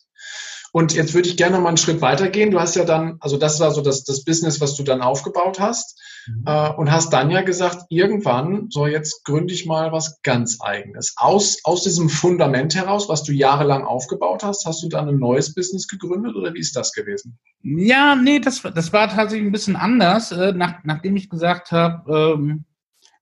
Und 0.74 0.92
jetzt 0.92 1.14
würde 1.14 1.28
ich 1.28 1.36
gerne 1.36 1.54
noch 1.54 1.62
mal 1.62 1.68
einen 1.68 1.76
Schritt 1.76 2.00
weitergehen. 2.00 2.50
Du 2.50 2.58
hast 2.58 2.74
ja 2.74 2.84
dann, 2.84 3.16
also 3.20 3.36
das 3.36 3.60
war 3.60 3.70
so 3.70 3.80
das, 3.80 4.02
das 4.02 4.24
Business, 4.24 4.60
was 4.60 4.74
du 4.74 4.82
dann 4.82 5.02
aufgebaut 5.02 5.60
hast. 5.60 6.02
Mhm. 6.26 6.42
Äh, 6.46 6.70
und 6.72 6.90
hast 6.90 7.12
dann 7.12 7.30
ja 7.30 7.42
gesagt, 7.42 7.84
irgendwann, 7.90 8.66
so 8.70 8.88
jetzt 8.88 9.24
gründe 9.24 9.54
ich 9.54 9.66
mal 9.66 9.92
was 9.92 10.20
ganz 10.22 10.58
eigenes. 10.60 11.14
Aus, 11.16 11.60
aus 11.62 11.84
diesem 11.84 12.08
Fundament 12.08 12.74
heraus, 12.74 13.08
was 13.08 13.22
du 13.22 13.30
jahrelang 13.30 13.84
aufgebaut 13.84 14.42
hast, 14.42 14.66
hast 14.66 14.82
du 14.82 14.88
dann 14.88 15.08
ein 15.08 15.20
neues 15.20 15.54
Business 15.54 15.86
gegründet 15.86 16.34
oder 16.34 16.52
wie 16.54 16.58
ist 16.60 16.74
das 16.74 16.90
gewesen? 16.90 17.38
Ja, 17.62 18.16
nee, 18.16 18.40
das, 18.40 18.62
das 18.62 18.92
war 18.92 19.08
tatsächlich 19.08 19.46
ein 19.46 19.52
bisschen 19.52 19.76
anders. 19.76 20.32
Äh, 20.32 20.54
nach, 20.54 20.82
nachdem 20.82 21.14
ich 21.14 21.30
gesagt 21.30 21.70
habe, 21.70 22.34
ähm, 22.36 22.64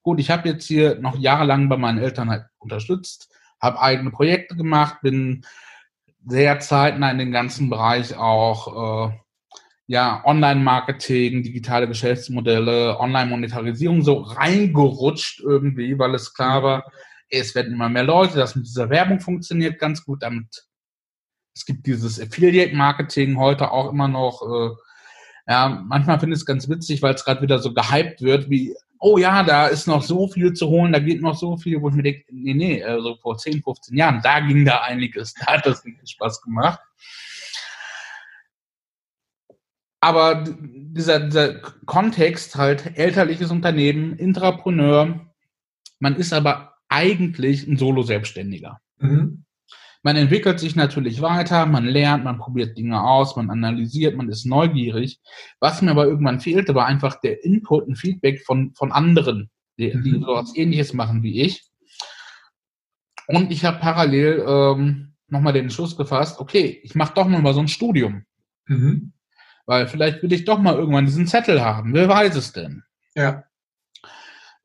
gut, 0.01 0.21
ich 0.21 0.31
habe 0.31 0.49
jetzt 0.49 0.65
hier 0.65 0.99
noch 1.01 1.19
jahrelang 1.19 1.69
bei 1.69 1.77
meinen 1.77 1.99
Eltern 1.99 2.31
halt 2.31 2.45
unterstützt, 2.57 3.29
habe 3.61 3.79
eigene 3.79 4.11
Projekte 4.11 4.57
gemacht, 4.57 5.03
bin 5.03 5.45
sehr 6.27 6.61
zeitnah 6.61 7.11
in 7.11 7.19
den 7.19 7.33
ganzen 7.33 7.69
Bereich 7.71 8.17
auch 8.17 9.11
äh, 9.11 9.17
ja, 9.87 10.23
Online-Marketing, 10.25 11.43
digitale 11.43 11.89
Geschäftsmodelle, 11.89 12.99
Online-Monetarisierung 12.99 14.03
so 14.03 14.21
reingerutscht 14.21 15.41
irgendwie, 15.41 15.99
weil 15.99 16.15
es 16.15 16.33
klar 16.33 16.63
war, 16.63 16.93
es 17.29 17.55
werden 17.55 17.73
immer 17.73 17.89
mehr 17.89 18.05
Leute, 18.05 18.37
das 18.37 18.55
mit 18.55 18.67
dieser 18.67 18.91
Werbung 18.91 19.21
funktioniert 19.21 19.79
ganz 19.79 20.05
gut 20.05 20.23
damit. 20.23 20.67
Es 21.55 21.67
gibt 21.67 21.87
dieses 21.87 22.21
Affiliate-Marketing 22.21 23.39
heute 23.39 23.71
auch 23.71 23.91
immer 23.91 24.09
noch. 24.09 24.43
Äh, 24.43 24.71
ja, 25.47 25.83
manchmal 25.87 26.21
finde 26.21 26.35
ich 26.35 26.41
es 26.41 26.47
ganz 26.47 26.69
witzig, 26.69 27.03
weil 27.03 27.15
es 27.15 27.25
gerade 27.25 27.43
wieder 27.43 27.59
so 27.59 27.75
gehypt 27.75 28.23
wird, 28.23 28.49
wie 28.49 28.75
oh 29.03 29.19
ja, 29.19 29.43
da 29.43 29.67
ist 29.67 29.89
noch 29.89 30.03
so 30.03 30.29
viel 30.29 30.53
zu 30.53 30.69
holen, 30.69 30.93
da 30.93 31.01
geht 31.01 31.21
noch 31.21 31.37
so 31.37 31.57
viel, 31.57 31.83
wo 31.83 31.89
ich 31.89 31.95
mir 31.97 32.05
denke, 32.05 32.25
nee, 32.31 32.55
nee, 32.55 32.85
also 32.85 33.17
vor 33.17 33.37
10, 33.37 33.63
15 33.63 33.97
Jahren, 33.97 34.21
da 34.23 34.39
ging 34.39 34.65
da 34.65 34.83
einiges, 34.83 35.35
da 35.41 35.55
hat 35.55 35.67
das 35.67 35.85
richtig 35.85 36.11
Spaß 36.11 36.41
gemacht. 36.43 36.81
Aber 40.01 40.45
dieser, 40.45 41.21
dieser 41.21 41.61
Kontext 41.85 42.57
halt, 42.57 42.97
elterliches 42.97 43.51
Unternehmen, 43.51 44.17
Intrapreneur, 44.17 45.33
man 45.99 46.17
ist 46.17 46.33
aber 46.33 46.75
eigentlich 46.89 47.67
ein 47.67 47.77
Solo-Selbstständiger. 47.77 48.81
Mhm. 48.99 49.45
Man 50.03 50.17
entwickelt 50.17 50.59
sich 50.59 50.75
natürlich 50.75 51.23
weiter, 51.23 51.65
man 51.67 51.85
lernt, 51.85 52.25
man 52.25 52.39
probiert 52.39 52.77
Dinge 52.77 53.03
aus, 53.03 53.37
man 53.37 53.51
analysiert, 53.51 54.17
man 54.17 54.29
ist 54.29 54.45
neugierig. 54.45 55.21
Was 55.61 55.81
mir 55.81 55.93
aber 55.93 56.07
irgendwann 56.07 56.41
fehlte, 56.41 56.75
war 56.75 56.87
einfach 56.87 57.21
der 57.21 57.45
Input 57.45 57.87
und 57.87 57.97
Feedback 57.97 58.45
von, 58.45 58.75
von 58.75 58.91
anderen, 58.91 59.51
die, 59.79 59.95
mhm. 59.95 60.03
die 60.03 60.11
sowas 60.11 60.57
ähnliches 60.57 60.93
machen 60.93 61.23
wie 61.23 61.43
ich. 61.43 61.65
Und 63.29 63.53
ich 63.53 63.65
habe 63.65 63.79
parallel 63.79 64.45
ähm, 64.47 65.15
nochmal 65.29 65.53
den 65.53 65.65
Entschluss 65.65 65.97
gefasst, 65.97 66.41
okay, 66.41 66.81
ich 66.83 66.97
mache 66.97 67.15
doch 67.15 67.29
mal 67.29 67.55
so 67.55 67.61
ein 67.61 67.69
Studium. 67.69 68.25
Mhm. 68.67 69.13
Weil 69.67 69.87
vielleicht 69.87 70.23
will 70.23 70.33
ich 70.33 70.45
doch 70.45 70.59
mal 70.59 70.75
irgendwann 70.75 71.07
diesen 71.07 71.29
Zettel 71.29 71.63
haben. 71.63 71.95
Wer 71.95 72.09
weiß 72.09 72.35
es 72.35 72.53
denn? 72.53 72.83
Ja 73.15 73.45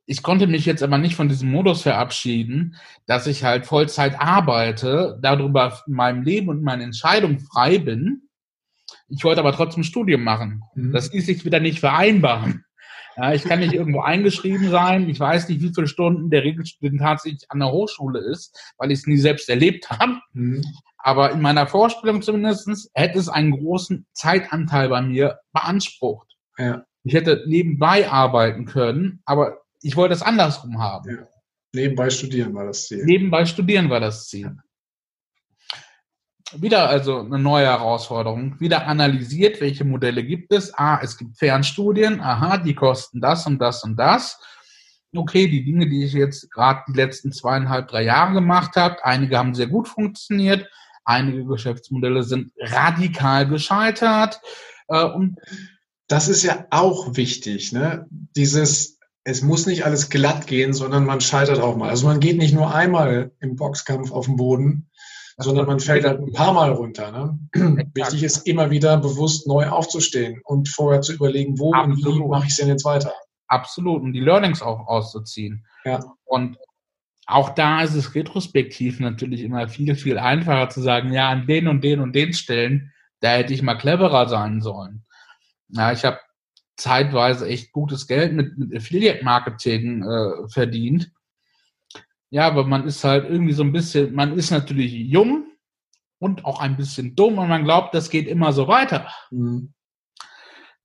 ich 0.10 0.24
konnte 0.24 0.48
mich 0.48 0.66
jetzt 0.66 0.82
aber 0.82 0.98
nicht 0.98 1.16
von 1.16 1.28
diesem 1.28 1.52
Modus 1.52 1.82
verabschieden, 1.82 2.78
dass 3.06 3.28
ich 3.28 3.44
halt 3.44 3.66
Vollzeit 3.66 4.20
arbeite, 4.20 5.20
darüber 5.22 5.82
in 5.86 5.94
meinem 5.94 6.24
Leben 6.24 6.48
und 6.48 6.64
meine 6.64 6.84
Entscheidung 6.84 7.40
frei 7.40 7.78
bin. 7.78 8.22
Ich 9.10 9.26
wollte 9.26 9.42
aber 9.42 9.52
trotzdem 9.52 9.84
Studium 9.84 10.24
machen. 10.24 10.64
Mhm. 10.76 10.94
Das 10.94 11.12
ließ 11.12 11.26
sich 11.26 11.44
wieder 11.44 11.60
nicht 11.60 11.82
vereinbaren. 11.82 12.64
Ja, 13.18 13.34
ich 13.34 13.44
kann 13.44 13.60
nicht 13.60 13.74
irgendwo 13.74 14.00
eingeschrieben 14.00 14.70
sein. 14.70 15.10
Ich 15.10 15.20
weiß 15.20 15.50
nicht, 15.50 15.62
wie 15.62 15.74
viele 15.74 15.88
Stunden 15.88 16.30
der 16.30 16.44
Regelstudent 16.44 17.02
tatsächlich 17.02 17.46
an 17.50 17.60
der 17.60 17.72
Hochschule 17.72 18.20
ist, 18.20 18.58
weil 18.78 18.92
ich 18.92 19.00
es 19.00 19.08
nie 19.08 19.18
selbst 19.18 19.50
erlebt 19.50 19.90
habe. 19.90 20.20
Mhm. 20.34 20.64
Aber 21.00 21.32
in 21.32 21.42
meiner 21.42 21.68
Vorstellung 21.68 22.22
zumindest 22.22 22.90
hätte 22.94 23.20
es 23.20 23.28
einen 23.28 23.52
großen 23.52 24.06
Zeitanteil 24.14 24.88
bei 24.88 25.02
mir 25.02 25.40
beansprucht. 25.52 26.28
Ja. 26.58 26.84
Ich 27.04 27.14
hätte 27.14 27.44
nebenbei 27.48 28.10
arbeiten 28.10 28.66
können, 28.66 29.22
aber 29.26 29.58
ich 29.82 29.96
wollte 29.96 30.14
es 30.14 30.22
andersrum 30.22 30.80
haben. 30.80 31.10
Ja. 31.10 31.28
Nebenbei 31.74 32.10
studieren 32.10 32.54
war 32.54 32.66
das 32.66 32.88
Ziel. 32.88 33.04
Nebenbei 33.06 33.46
studieren 33.46 33.90
war 33.90 34.00
das 34.00 34.28
Ziel. 34.28 34.56
Wieder 36.54 36.88
also 36.88 37.20
eine 37.20 37.40
neue 37.40 37.66
Herausforderung. 37.66 38.60
Wieder 38.60 38.88
analysiert, 38.88 39.60
welche 39.60 39.84
Modelle 39.84 40.24
gibt 40.24 40.54
es. 40.54 40.74
Ah, 40.74 41.00
es 41.04 41.18
gibt 41.18 41.38
Fernstudien. 41.38 42.22
Aha, 42.22 42.58
die 42.58 42.74
kosten 42.74 43.20
das 43.20 43.46
und 43.46 43.60
das 43.60 43.84
und 43.84 43.98
das. 43.98 44.40
Okay, 45.14 45.48
die 45.48 45.66
Dinge, 45.66 45.90
die 45.90 46.06
ich 46.06 46.14
jetzt 46.14 46.50
gerade 46.52 46.84
die 46.88 46.94
letzten 46.94 47.32
zweieinhalb, 47.32 47.90
drei 47.90 48.04
Jahre 48.04 48.34
gemacht 48.34 48.76
habe, 48.76 49.04
einige 49.04 49.38
haben 49.38 49.56
sehr 49.56 49.68
gut 49.68 49.88
funktioniert. 49.88 50.70
Einige 51.04 51.46
Geschäftsmodelle 51.46 52.24
sind 52.24 52.52
radikal 52.60 53.48
gescheitert. 53.48 54.40
Äh, 54.88 55.04
und 55.04 55.40
das 56.08 56.30
ist 56.30 56.44
ja 56.44 56.66
auch 56.70 57.18
wichtig, 57.18 57.74
ne? 57.74 58.08
Dieses 58.10 58.97
es 59.28 59.42
muss 59.42 59.66
nicht 59.66 59.84
alles 59.84 60.10
glatt 60.10 60.48
gehen, 60.48 60.72
sondern 60.72 61.04
man 61.04 61.20
scheitert 61.20 61.60
auch 61.60 61.76
mal. 61.76 61.90
Also 61.90 62.08
man 62.08 62.22
geht 62.22 62.38
nicht 62.38 62.54
nur 62.54 62.74
einmal 62.74 63.32
im 63.42 63.58
Boxkampf 63.58 64.10
auf 64.10 64.26
den 64.26 64.38
Boden, 64.38 64.90
sondern 65.36 65.66
man 65.66 65.82
fällt 65.82 66.06
halt 66.06 66.22
ein 66.22 66.32
paar 66.32 66.54
Mal 66.54 66.72
runter. 66.72 67.12
Ne? 67.12 67.90
Wichtig 67.94 68.24
ist 68.24 68.48
immer 68.48 68.70
wieder 68.72 68.96
bewusst 68.98 69.46
neu 69.46 69.68
aufzustehen 69.68 70.40
und 70.46 70.70
vorher 70.70 71.02
zu 71.02 71.14
überlegen, 71.14 71.60
wo 71.60 71.74
Absolut. 71.74 72.06
und 72.06 72.24
wie 72.24 72.28
mache 72.30 72.46
ich 72.46 72.52
es 72.52 72.56
denn 72.56 72.70
jetzt 72.70 72.86
weiter. 72.86 73.12
Absolut. 73.50 74.02
Und 74.02 74.14
die 74.14 74.22
Learnings 74.22 74.62
auch 74.62 74.88
auszuziehen. 74.88 75.66
Ja. 75.84 76.00
Und 76.24 76.58
auch 77.26 77.50
da 77.50 77.82
ist 77.82 77.96
es 77.96 78.16
retrospektiv 78.16 79.02
natürlich 79.02 79.42
immer 79.42 79.68
viel, 79.68 79.96
viel 79.96 80.20
einfacher 80.20 80.70
zu 80.70 80.80
sagen, 80.80 81.12
ja, 81.12 81.28
an 81.28 81.48
den 81.48 81.68
und 81.68 81.84
den 81.84 82.00
und 82.00 82.14
den 82.14 82.32
Stellen, 82.32 82.94
da 83.20 83.32
hätte 83.32 83.54
ich 83.54 83.62
mal 83.62 83.76
cleverer 83.76 84.30
sein 84.30 84.62
sollen. 84.62 85.06
Ja, 85.68 85.92
ich 85.92 86.06
habe 86.06 86.18
zeitweise 86.78 87.48
echt 87.48 87.72
gutes 87.72 88.08
Geld 88.08 88.34
mit, 88.34 88.58
mit 88.58 88.76
Affiliate-Marketing 88.76 90.04
äh, 90.04 90.48
verdient. 90.50 91.12
Ja, 92.30 92.48
aber 92.48 92.66
man 92.66 92.86
ist 92.86 93.04
halt 93.04 93.30
irgendwie 93.30 93.54
so 93.54 93.64
ein 93.64 93.72
bisschen, 93.72 94.14
man 94.14 94.38
ist 94.38 94.52
natürlich 94.52 94.94
jung 94.94 95.48
und 96.20 96.46
auch 96.46 96.60
ein 96.60 96.78
bisschen 96.78 97.16
dumm 97.16 97.38
und 97.38 97.50
man 97.50 97.64
glaubt, 97.64 97.94
das 97.94 98.10
geht 98.10 98.28
immer 98.28 98.54
so 98.54 98.68
weiter. 98.68 99.08
Mhm. 99.32 99.74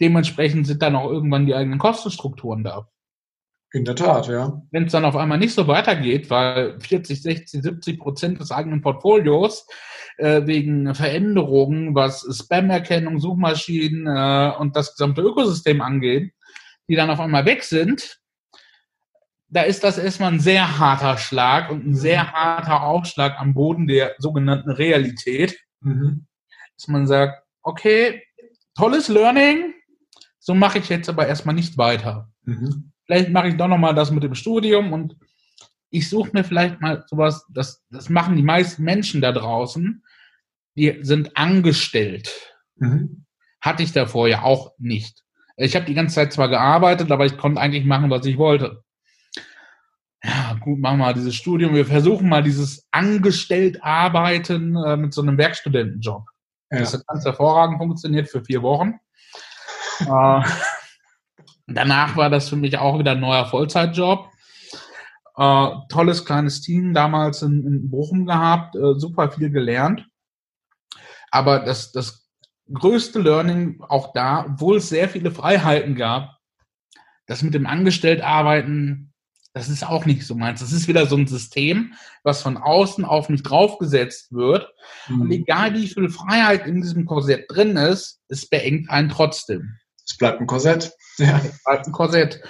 Dementsprechend 0.01 0.67
sind 0.67 0.83
dann 0.83 0.97
auch 0.97 1.11
irgendwann 1.11 1.47
die 1.47 1.55
eigenen 1.55 1.79
Kostenstrukturen 1.79 2.65
da. 2.65 2.89
In 3.75 3.87
der 3.87 3.97
Tat, 3.97 4.29
ja. 4.29 4.61
Wenn 4.71 4.85
es 4.85 4.93
dann 4.93 5.07
auf 5.07 5.17
einmal 5.17 5.39
nicht 5.39 5.55
so 5.55 5.67
weitergeht, 5.67 6.29
weil 6.29 6.79
40, 6.79 7.23
60, 7.23 7.63
70 7.63 7.99
Prozent 7.99 8.39
des 8.39 8.51
eigenen 8.51 8.83
Portfolios 8.83 9.67
äh, 10.19 10.47
wegen 10.47 10.95
Veränderungen, 10.95 11.95
was 11.95 12.21
Spam-Erkennung, 12.21 13.19
Suchmaschinen 13.19 14.07
äh, 14.07 14.53
und 14.59 14.77
das 14.77 14.93
gesamte 14.93 15.23
Ökosystem 15.23 15.81
angeht, 15.81 16.35
die 16.87 16.97
dann 16.97 17.09
auf 17.09 17.19
einmal 17.19 17.47
weg 17.47 17.63
sind, 17.63 18.21
da 19.49 19.63
ist 19.63 19.85
das 19.85 19.97
erstmal 19.97 20.33
ein 20.33 20.41
sehr 20.41 20.79
harter 20.79 21.17
Schlag 21.17 21.71
und 21.71 21.87
ein 21.87 21.95
sehr 21.95 22.25
mhm. 22.25 22.33
harter 22.33 22.83
Aufschlag 22.83 23.41
am 23.41 23.55
Boden 23.55 23.87
der 23.87 24.15
sogenannten 24.19 24.71
Realität, 24.71 25.59
mhm. 25.81 26.27
dass 26.77 26.89
man 26.89 27.07
sagt, 27.07 27.43
okay, 27.63 28.23
tolles 28.75 29.09
Learning, 29.09 29.73
so 30.39 30.55
mache 30.55 30.79
ich 30.79 30.91
jetzt 30.91 31.09
aber 31.09 31.27
erstmal 31.27 31.55
nicht 31.55 31.79
weiter. 31.79 32.31
Mhm 32.45 32.92
vielleicht 33.13 33.31
mache 33.31 33.49
ich 33.49 33.57
doch 33.57 33.69
nochmal 33.69 33.95
das 33.95 34.11
mit 34.11 34.23
dem 34.23 34.35
Studium 34.35 34.93
und 34.93 35.17
ich 35.91 36.09
suche 36.09 36.31
mir 36.33 36.45
vielleicht 36.45 36.81
mal 36.81 37.05
sowas, 37.07 37.45
das, 37.51 37.85
das 37.91 38.09
machen 38.09 38.37
die 38.37 38.43
meisten 38.43 38.83
Menschen 38.83 39.21
da 39.21 39.33
draußen, 39.33 40.03
die 40.77 40.99
sind 41.03 41.37
angestellt. 41.37 42.33
Mhm. 42.77 43.27
Hatte 43.61 43.83
ich 43.83 43.93
davor 43.93 44.29
ja 44.29 44.43
auch 44.43 44.73
nicht. 44.79 45.23
Ich 45.57 45.77
habe 45.77 45.85
die 45.85 45.93
ganze 45.93 46.15
Zeit 46.15 46.33
zwar 46.33 46.49
gearbeitet, 46.49 47.13
aber 47.13 47.27
ich 47.27 47.37
konnte 47.37 47.61
eigentlich 47.61 47.85
machen, 47.85 48.09
was 48.09 48.25
ich 48.25 48.39
wollte. 48.39 48.83
Ja, 50.25 50.57
gut, 50.59 50.79
machen 50.79 50.99
wir 50.99 51.07
mal 51.07 51.15
dieses 51.15 51.35
Studium. 51.35 51.75
Wir 51.75 51.85
versuchen 51.85 52.31
mal 52.31 52.43
dieses 52.43 52.89
angestellt 52.91 53.83
arbeiten 53.83 54.75
äh, 54.77 54.97
mit 54.97 55.13
so 55.13 55.21
einem 55.21 55.37
Werkstudentenjob. 55.37 56.25
Ja. 56.71 56.79
Das 56.79 56.95
hat 56.95 57.07
ganz 57.07 57.25
hervorragend 57.27 57.77
funktioniert 57.77 58.31
für 58.31 58.43
vier 58.43 58.63
Wochen. 58.63 58.95
äh, 60.01 60.43
Danach 61.67 62.17
war 62.17 62.31
das 62.31 62.49
für 62.49 62.57
mich 62.57 62.79
auch 62.79 62.99
wieder 62.99 63.13
ein 63.13 63.21
neuer 63.21 63.47
Vollzeitjob. 63.47 64.29
Äh, 65.37 65.69
tolles 65.89 66.25
kleines 66.25 66.61
Team 66.61 66.93
damals 66.93 67.43
in, 67.43 67.67
in 67.67 67.91
Bochum 67.91 68.27
gehabt, 68.27 68.77
äh, 68.77 68.95
super 68.99 69.31
viel 69.31 69.51
gelernt. 69.51 70.07
Aber 71.31 71.61
das, 71.61 71.93
das 71.93 72.29
größte 72.73 73.21
Learning 73.21 73.81
auch 73.89 74.13
da, 74.13 74.45
obwohl 74.47 74.77
es 74.77 74.89
sehr 74.89 75.09
viele 75.09 75.31
Freiheiten 75.31 75.95
gab, 75.95 76.37
das 77.27 77.43
mit 77.43 77.55
dem 77.55 77.67
Angestelltarbeiten, 77.67 79.13
das 79.55 79.69
ist 79.69 79.87
auch 79.87 80.07
nicht 80.07 80.27
so 80.27 80.35
meins. 80.35 80.61
Das 80.61 80.73
ist 80.73 80.89
wieder 80.89 81.07
so 81.07 81.17
ein 81.17 81.27
System, 81.27 81.95
was 82.23 82.43
von 82.43 82.57
außen 82.57 83.05
auf 83.05 83.29
mich 83.29 83.43
draufgesetzt 83.43 84.33
wird. 84.33 84.73
Mhm. 85.09 85.21
Und 85.23 85.31
egal 85.31 85.75
wie 85.75 85.89
viel 85.89 86.09
Freiheit 86.09 86.67
in 86.67 86.81
diesem 86.81 87.05
Korsett 87.05 87.47
drin 87.51 87.77
ist, 87.77 88.21
es 88.29 88.49
beengt 88.49 88.91
einen 88.91 89.11
trotzdem. 89.11 89.77
Es 90.07 90.17
bleibt 90.17 90.41
ein 90.41 90.47
Korsett. 90.47 90.93
Ja. 91.19 91.41
Es 91.45 91.63
bleibt 91.65 91.87
ein 91.87 91.93
Korsett. 91.93 92.43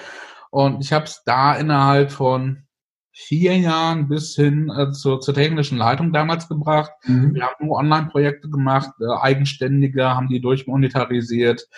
Und 0.51 0.85
ich 0.85 0.93
habe 0.93 1.07
es 1.07 1.23
da 1.25 1.55
innerhalb 1.55 2.12
von 2.12 2.67
vier 3.12 3.59
Jahren 3.59 4.09
bis 4.09 4.35
hin 4.35 4.71
äh, 4.71 4.93
zur, 4.93 5.21
zur 5.21 5.35
technischen 5.35 5.79
Leitung 5.79 6.12
damals 6.12 6.49
gebracht. 6.49 6.93
Mhm. 7.05 7.35
Wir 7.35 7.45
haben 7.45 7.67
nur 7.67 7.77
Online-Projekte 7.77 8.49
gemacht, 8.49 8.91
äh, 9.01 9.21
Eigenständige 9.21 10.15
haben 10.15 10.29
die 10.29 10.41
durchmonetarisiert, 10.41 11.69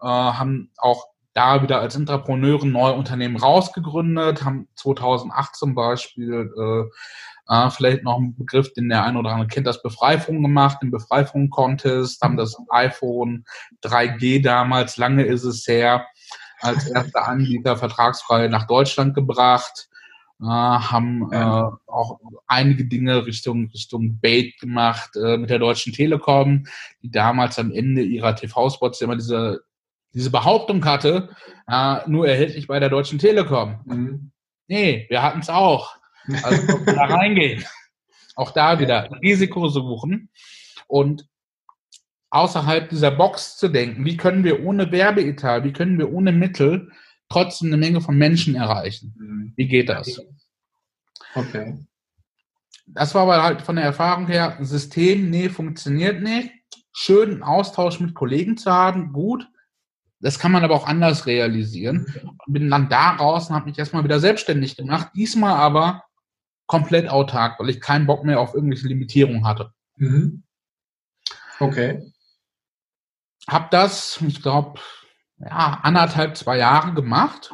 äh, 0.00 0.06
haben 0.06 0.70
auch 0.76 1.06
da 1.34 1.62
wieder 1.62 1.80
als 1.80 1.96
Intrapreneure 1.96 2.66
neue 2.66 2.94
Unternehmen 2.94 3.36
rausgegründet, 3.36 4.44
haben 4.44 4.68
2008 4.76 5.54
zum 5.54 5.74
Beispiel 5.74 6.50
äh, 7.48 7.70
vielleicht 7.70 8.04
noch 8.04 8.18
ein 8.18 8.36
Begriff, 8.36 8.72
den 8.72 8.88
der 8.88 9.04
eine 9.04 9.18
oder 9.18 9.30
andere 9.30 9.48
kennt, 9.48 9.66
das 9.66 9.82
Befreifung 9.82 10.42
gemacht, 10.42 10.78
den 10.82 10.90
Befreifung-Contest, 10.90 12.20
haben 12.22 12.36
das 12.36 12.56
iPhone 12.70 13.44
3G 13.82 14.42
damals, 14.42 14.96
lange 14.96 15.24
ist 15.24 15.44
es 15.44 15.66
her, 15.66 16.06
als 16.60 16.88
erster 16.88 17.28
Anbieter 17.28 17.76
vertragsfrei 17.76 18.48
nach 18.48 18.66
Deutschland 18.66 19.14
gebracht 19.14 19.88
äh, 20.40 20.44
haben 20.44 21.32
äh, 21.32 21.36
auch 21.86 22.20
einige 22.46 22.84
Dinge 22.84 23.24
Richtung 23.24 23.70
Richtung 23.72 24.18
Bait 24.20 24.58
gemacht 24.60 25.16
äh, 25.16 25.38
mit 25.38 25.48
der 25.48 25.58
Deutschen 25.58 25.94
Telekom, 25.94 26.66
die 27.02 27.10
damals 27.10 27.58
am 27.58 27.72
Ende 27.72 28.02
ihrer 28.02 28.36
TV-Spots 28.36 29.00
immer 29.00 29.16
diese 29.16 29.62
diese 30.12 30.30
Behauptung 30.30 30.84
hatte, 30.84 31.30
äh, 31.68 31.98
nur 32.06 32.26
erhältlich 32.26 32.66
bei 32.66 32.80
der 32.80 32.88
Deutschen 32.88 33.18
Telekom. 33.18 33.80
Mhm. 33.84 34.32
Nee, 34.66 35.06
wir 35.08 35.22
hatten 35.22 35.40
es 35.40 35.50
auch. 35.50 35.96
Also 36.42 36.78
da 36.86 37.04
reingehen. 37.04 37.64
Auch 38.34 38.50
da 38.50 38.78
wieder 38.78 39.10
Risiko 39.22 39.68
suchen 39.68 40.28
und 40.88 41.26
außerhalb 42.30 42.88
dieser 42.90 43.10
Box 43.10 43.56
zu 43.56 43.68
denken. 43.68 44.04
Wie 44.04 44.16
können 44.16 44.44
wir 44.44 44.64
ohne 44.64 44.92
Werbeetat, 44.92 45.64
wie 45.64 45.72
können 45.72 45.98
wir 45.98 46.12
ohne 46.12 46.32
Mittel 46.32 46.90
trotzdem 47.28 47.68
eine 47.68 47.76
Menge 47.76 48.00
von 48.00 48.16
Menschen 48.16 48.54
erreichen. 48.54 49.14
Mhm. 49.18 49.52
Wie 49.56 49.68
geht 49.68 49.88
das? 49.88 50.20
Okay. 51.34 51.78
Das 52.86 53.14
war 53.14 53.22
aber 53.22 53.42
halt 53.42 53.62
von 53.62 53.76
der 53.76 53.84
Erfahrung 53.84 54.26
her, 54.26 54.58
System, 54.60 55.28
nee, 55.28 55.48
funktioniert 55.48 56.22
nicht. 56.22 56.52
Schön 56.92 57.42
Austausch 57.42 58.00
mit 58.00 58.14
Kollegen 58.14 58.56
zu 58.56 58.70
haben, 58.70 59.12
gut. 59.12 59.48
Das 60.20 60.38
kann 60.38 60.52
man 60.52 60.64
aber 60.64 60.74
auch 60.74 60.86
anders 60.86 61.26
realisieren. 61.26 62.06
Und 62.46 62.52
bin 62.52 62.70
dann 62.70 62.88
da 62.88 63.10
raus 63.16 63.50
und 63.50 63.56
habe 63.56 63.68
mich 63.68 63.78
erstmal 63.78 64.04
wieder 64.04 64.18
selbstständig 64.18 64.76
gemacht. 64.76 65.10
Diesmal 65.14 65.56
aber 65.56 66.04
komplett 66.66 67.08
autark, 67.08 67.58
weil 67.58 67.70
ich 67.70 67.80
keinen 67.80 68.06
Bock 68.06 68.24
mehr 68.24 68.40
auf 68.40 68.54
irgendwelche 68.54 68.88
Limitierungen 68.88 69.46
hatte. 69.46 69.72
Mhm. 69.96 70.42
Okay. 71.60 72.12
Hab 73.48 73.70
das, 73.70 74.20
ich 74.26 74.42
glaube, 74.42 74.80
ja, 75.38 75.80
anderthalb, 75.82 76.36
zwei 76.36 76.58
Jahre 76.58 76.94
gemacht 76.94 77.52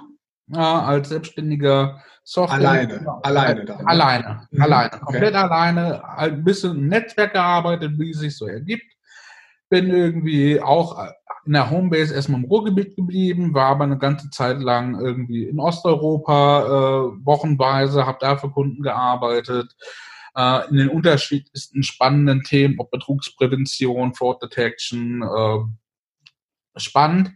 äh, 0.53 0.59
als 0.59 1.11
selbstständiger 1.11 2.03
Software. 2.25 2.59
Alleine, 2.59 3.19
alleine 3.23 3.65
da. 3.65 3.77
Ne? 3.79 3.87
Alleine, 3.87 4.49
mhm. 4.51 4.63
alleine, 4.63 4.91
komplett 4.91 5.35
okay. 5.35 5.37
alleine, 5.37 6.09
ein 6.17 6.45
bisschen 6.45 6.77
im 6.77 6.89
Netzwerk 6.89 7.33
gearbeitet, 7.33 7.99
wie 7.99 8.11
es 8.11 8.19
sich 8.19 8.37
so 8.37 8.47
ergibt. 8.47 8.85
Bin 9.69 9.89
irgendwie 9.89 10.61
auch 10.61 10.99
in 11.45 11.53
der 11.53 11.71
Homebase 11.71 12.15
erstmal 12.15 12.41
im 12.41 12.47
Ruhrgebiet 12.47 12.97
geblieben, 12.97 13.55
war 13.55 13.67
aber 13.67 13.85
eine 13.85 13.99
ganze 13.99 14.31
Zeit 14.31 14.61
lang 14.61 15.01
irgendwie 15.01 15.45
in 15.45 15.59
Osteuropa 15.59 16.63
äh, 16.63 17.27
wochenweise, 17.27 18.07
habe 18.07 18.19
da 18.21 18.37
für 18.37 18.51
Kunden 18.51 18.83
gearbeitet. 18.83 19.75
Äh, 20.35 20.69
in 20.71 20.77
den 20.79 20.89
unterschiedlichsten 20.89 21.83
spannenden 21.83 22.43
Themen, 22.43 22.77
ob 22.79 22.91
Betrugsprävention, 22.91 24.15
Fraud 24.15 24.43
Detection, 24.43 25.23
äh, 25.23 26.81
spannend. 26.81 27.33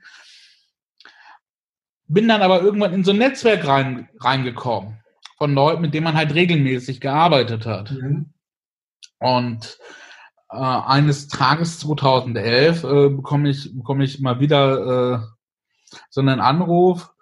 Bin 2.09 2.29
dann 2.29 2.43
aber 2.43 2.63
irgendwann 2.63 2.95
in 2.95 3.05
so 3.05 3.11
ein 3.11 3.19
Netzwerk 3.19 3.67
rein, 3.67 4.09
reingekommen 4.21 5.03
von 5.37 5.53
Leuten, 5.55 5.83
mit 5.83 5.93
denen 5.93 6.05
man 6.05 6.17
halt 6.17 6.35
regelmäßig 6.35 7.01
gearbeitet 7.01 7.67
hat. 7.67 7.91
Mhm. 7.91 8.33
Und 9.19 9.79
äh, 10.51 10.57
eines 10.57 11.29
Tages 11.29 11.79
2011 11.81 12.85
äh, 12.85 13.09
bekomme 13.11 13.51
ich 13.51 13.75
bekomme 13.75 14.05
ich 14.05 14.21
mal 14.21 14.41
wieder 14.41 15.23
äh, 15.23 15.99
so 16.11 16.21
einen 16.21 16.41
Anruf, 16.41 17.13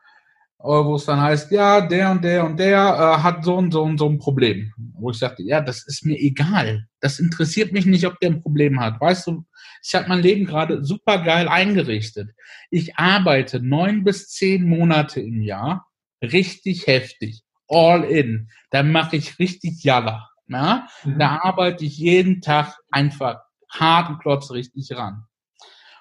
äh, 0.61 0.67
wo 0.67 0.97
es 0.97 1.05
dann 1.05 1.21
heißt, 1.21 1.51
ja, 1.51 1.81
der 1.81 2.11
und 2.11 2.25
der 2.25 2.45
und 2.45 2.59
der 2.59 2.79
äh, 2.79 3.23
hat 3.23 3.45
so 3.45 3.57
und 3.57 3.73
so 3.73 3.83
und 3.83 3.99
so 3.99 4.09
ein 4.09 4.19
Problem. 4.19 4.73
Wo 4.95 5.11
ich 5.11 5.19
sagte, 5.19 5.43
ja, 5.43 5.61
das 5.61 5.87
ist 5.87 6.05
mir 6.05 6.19
egal. 6.19 6.87
Das 7.01 7.19
interessiert 7.19 7.73
mich 7.73 7.87
nicht, 7.87 8.07
ob 8.07 8.19
der 8.21 8.31
ein 8.31 8.43
Problem 8.43 8.81
hat. 8.81 9.01
Weißt 9.01 9.27
du, 9.27 9.45
ich 9.83 9.95
habe 9.95 10.09
mein 10.09 10.23
Leben 10.23 10.47
gerade 10.47 10.85
super 10.85 11.23
geil 11.23 11.49
eingerichtet. 11.49 12.31
Ich 12.71 12.97
arbeite 12.97 13.61
neun 13.61 14.05
bis 14.05 14.31
zehn 14.31 14.65
Monate 14.69 15.21
im 15.21 15.43
Jahr, 15.43 15.87
richtig 16.23 16.87
heftig, 16.87 17.43
all 17.69 18.05
in. 18.05 18.49
Da 18.71 18.83
mache 18.83 19.17
ich 19.17 19.39
richtig 19.39 19.85
Jalla. 19.85 20.31
Ja? 20.49 20.89
Mhm. 21.05 21.19
Da 21.19 21.41
arbeite 21.43 21.85
ich 21.85 21.99
jeden 21.99 22.41
Tag 22.41 22.77
einfach 22.91 23.41
hart 23.71 24.11
und 24.11 24.19
klotz 24.21 24.51
richtig 24.51 24.93
ran. 24.97 25.25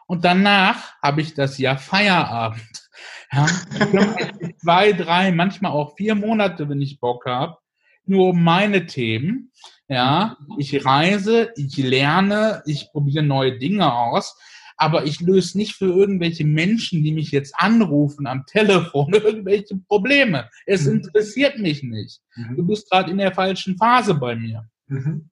Und 0.05 0.25
danach 0.25 0.93
habe 1.01 1.21
ich 1.21 1.33
das 1.33 1.57
Jahr 1.57 1.77
Feierabend. 1.77 2.89
Ja, 3.31 3.47
zwei, 4.57 4.93
drei, 4.93 5.31
manchmal 5.31 5.71
auch 5.71 5.95
vier 5.95 6.15
Monate, 6.15 6.69
wenn 6.69 6.81
ich 6.81 6.99
Bock 6.99 7.25
habe, 7.25 7.57
nur 8.05 8.29
um 8.29 8.43
meine 8.43 8.85
Themen. 8.85 9.51
Ja, 9.87 10.37
ich 10.57 10.85
reise, 10.85 11.51
ich 11.55 11.77
lerne, 11.77 12.63
ich 12.65 12.91
probiere 12.91 13.23
neue 13.23 13.57
Dinge 13.57 13.93
aus, 13.93 14.37
aber 14.83 15.05
ich 15.05 15.21
löse 15.21 15.57
nicht 15.57 15.75
für 15.75 15.85
irgendwelche 15.85 16.43
Menschen, 16.43 17.03
die 17.03 17.13
mich 17.13 17.31
jetzt 17.31 17.55
anrufen 17.57 18.27
am 18.27 18.45
Telefon, 18.45 19.13
irgendwelche 19.13 19.77
Probleme. 19.77 20.49
Es 20.65 20.85
mhm. 20.85 20.97
interessiert 20.97 21.57
mich 21.57 21.83
nicht. 21.83 22.21
Mhm. 22.35 22.57
Du 22.57 22.67
bist 22.67 22.89
gerade 22.89 23.09
in 23.09 23.17
der 23.17 23.33
falschen 23.33 23.77
Phase 23.77 24.13
bei 24.13 24.35
mir. 24.35 24.69
Mhm. 24.87 25.29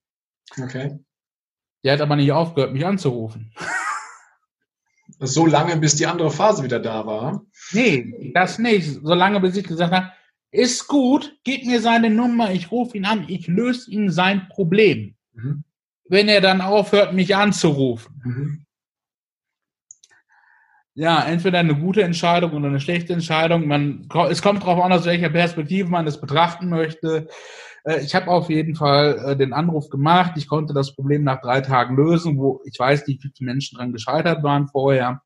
Okay. 0.58 1.00
Der 1.84 1.94
hat 1.94 2.02
aber 2.02 2.16
nicht 2.16 2.32
aufgehört, 2.32 2.74
mich 2.74 2.86
anzurufen. 2.86 3.54
So 5.20 5.46
lange, 5.46 5.76
bis 5.76 5.98
die 5.98 6.08
andere 6.08 6.32
Phase 6.32 6.64
wieder 6.64 6.80
da 6.80 7.06
war? 7.06 7.46
Nee, 7.74 8.32
das 8.34 8.58
nicht. 8.58 9.02
So 9.04 9.14
lange, 9.14 9.42
bis 9.42 9.58
ich 9.58 9.68
gesagt 9.68 9.94
habe, 9.94 10.12
ist 10.52 10.88
gut, 10.88 11.38
gib 11.44 11.66
mir 11.66 11.82
seine 11.82 12.10
Nummer, 12.10 12.52
ich 12.52 12.72
rufe 12.72 12.98
ihn 12.98 13.06
an, 13.06 13.26
ich 13.28 13.46
löse 13.46 13.92
ihm 13.92 14.10
sein 14.10 14.48
Problem. 14.48 15.16
Mhm. 15.34 15.66
Wenn 16.06 16.30
er 16.30 16.40
dann 16.40 16.62
aufhört, 16.62 17.14
mich 17.14 17.36
anzurufen. 17.36 18.22
Mhm. 18.24 18.66
Ja, 20.94 21.24
entweder 21.24 21.60
eine 21.60 21.76
gute 21.76 22.04
Entscheidung 22.04 22.52
oder 22.52 22.68
eine 22.68 22.82
schlechte 22.82 23.14
Entscheidung. 23.14 23.66
Man, 23.68 24.10
es 24.30 24.42
kommt 24.42 24.64
darauf 24.64 24.84
an, 24.84 24.92
aus 24.92 25.06
welcher 25.06 25.30
Perspektive 25.30 25.90
man 25.90 26.06
das 26.06 26.20
betrachten 26.20 26.70
möchte. 26.70 27.28
Äh, 27.86 28.02
ich 28.02 28.14
habe 28.14 28.28
auf 28.28 28.50
jeden 28.50 28.76
Fall 28.76 29.18
äh, 29.26 29.38
den 29.38 29.54
Anruf 29.54 29.90
gemacht. 29.90 30.34
Ich 30.36 30.48
konnte 30.50 30.74
das 30.74 30.94
Problem 30.94 31.24
nach 31.24 31.42
drei 31.42 31.62
Tagen 31.62 31.96
lösen, 31.96 32.38
wo 32.38 32.62
ich 32.66 32.78
weiß, 32.78 33.08
wie 33.08 33.18
viele 33.22 33.34
Menschen 33.40 33.78
dran 33.78 33.94
gescheitert 33.94 34.44
waren 34.44 34.68
vorher. 34.68 35.22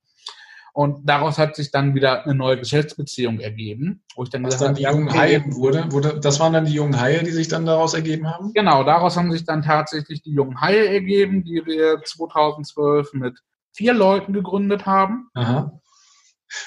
Und 0.73 1.10
daraus 1.10 1.38
hat 1.38 1.56
sich 1.56 1.71
dann 1.71 1.95
wieder 1.95 2.25
eine 2.25 2.36
neue 2.36 2.58
Geschäftsbeziehung 2.60 3.39
ergeben, 3.39 4.04
wo 4.13 4.23
ich 4.23 4.30
dann 4.30 4.43
Was 4.43 4.56
gesagt 4.56 4.71
dann 4.71 4.75
die 4.75 4.84
jungen 4.84 5.13
Haie 5.13 5.41
wurde, 5.47 5.89
wurde, 5.89 6.19
das 6.19 6.41
waren 6.41 6.51
dann 6.51 6.65
die 6.65 6.73
jungen 6.73 6.99
Haie, 6.99 7.23
die 7.23 7.32
sich 7.32 7.47
dann 7.47 7.65
daraus 7.65 7.93
ergeben 7.93 8.28
haben? 8.28 8.51
Genau, 8.54 8.84
daraus 8.84 9.15
haben 9.15 9.32
sich 9.32 9.45
dann 9.45 9.62
tatsächlich 9.62 10.21
die 10.21 10.34
jungen 10.34 10.60
Haie 10.60 10.86
ergeben, 10.89 11.45
die 11.45 11.65
wir 11.65 12.01
2012 12.04 13.13
mit 13.13 13.39
vier 13.76 13.94
Leuten 13.94 14.34
gegründet 14.34 14.86
haben. 14.86 15.30
Aha. 15.34 15.80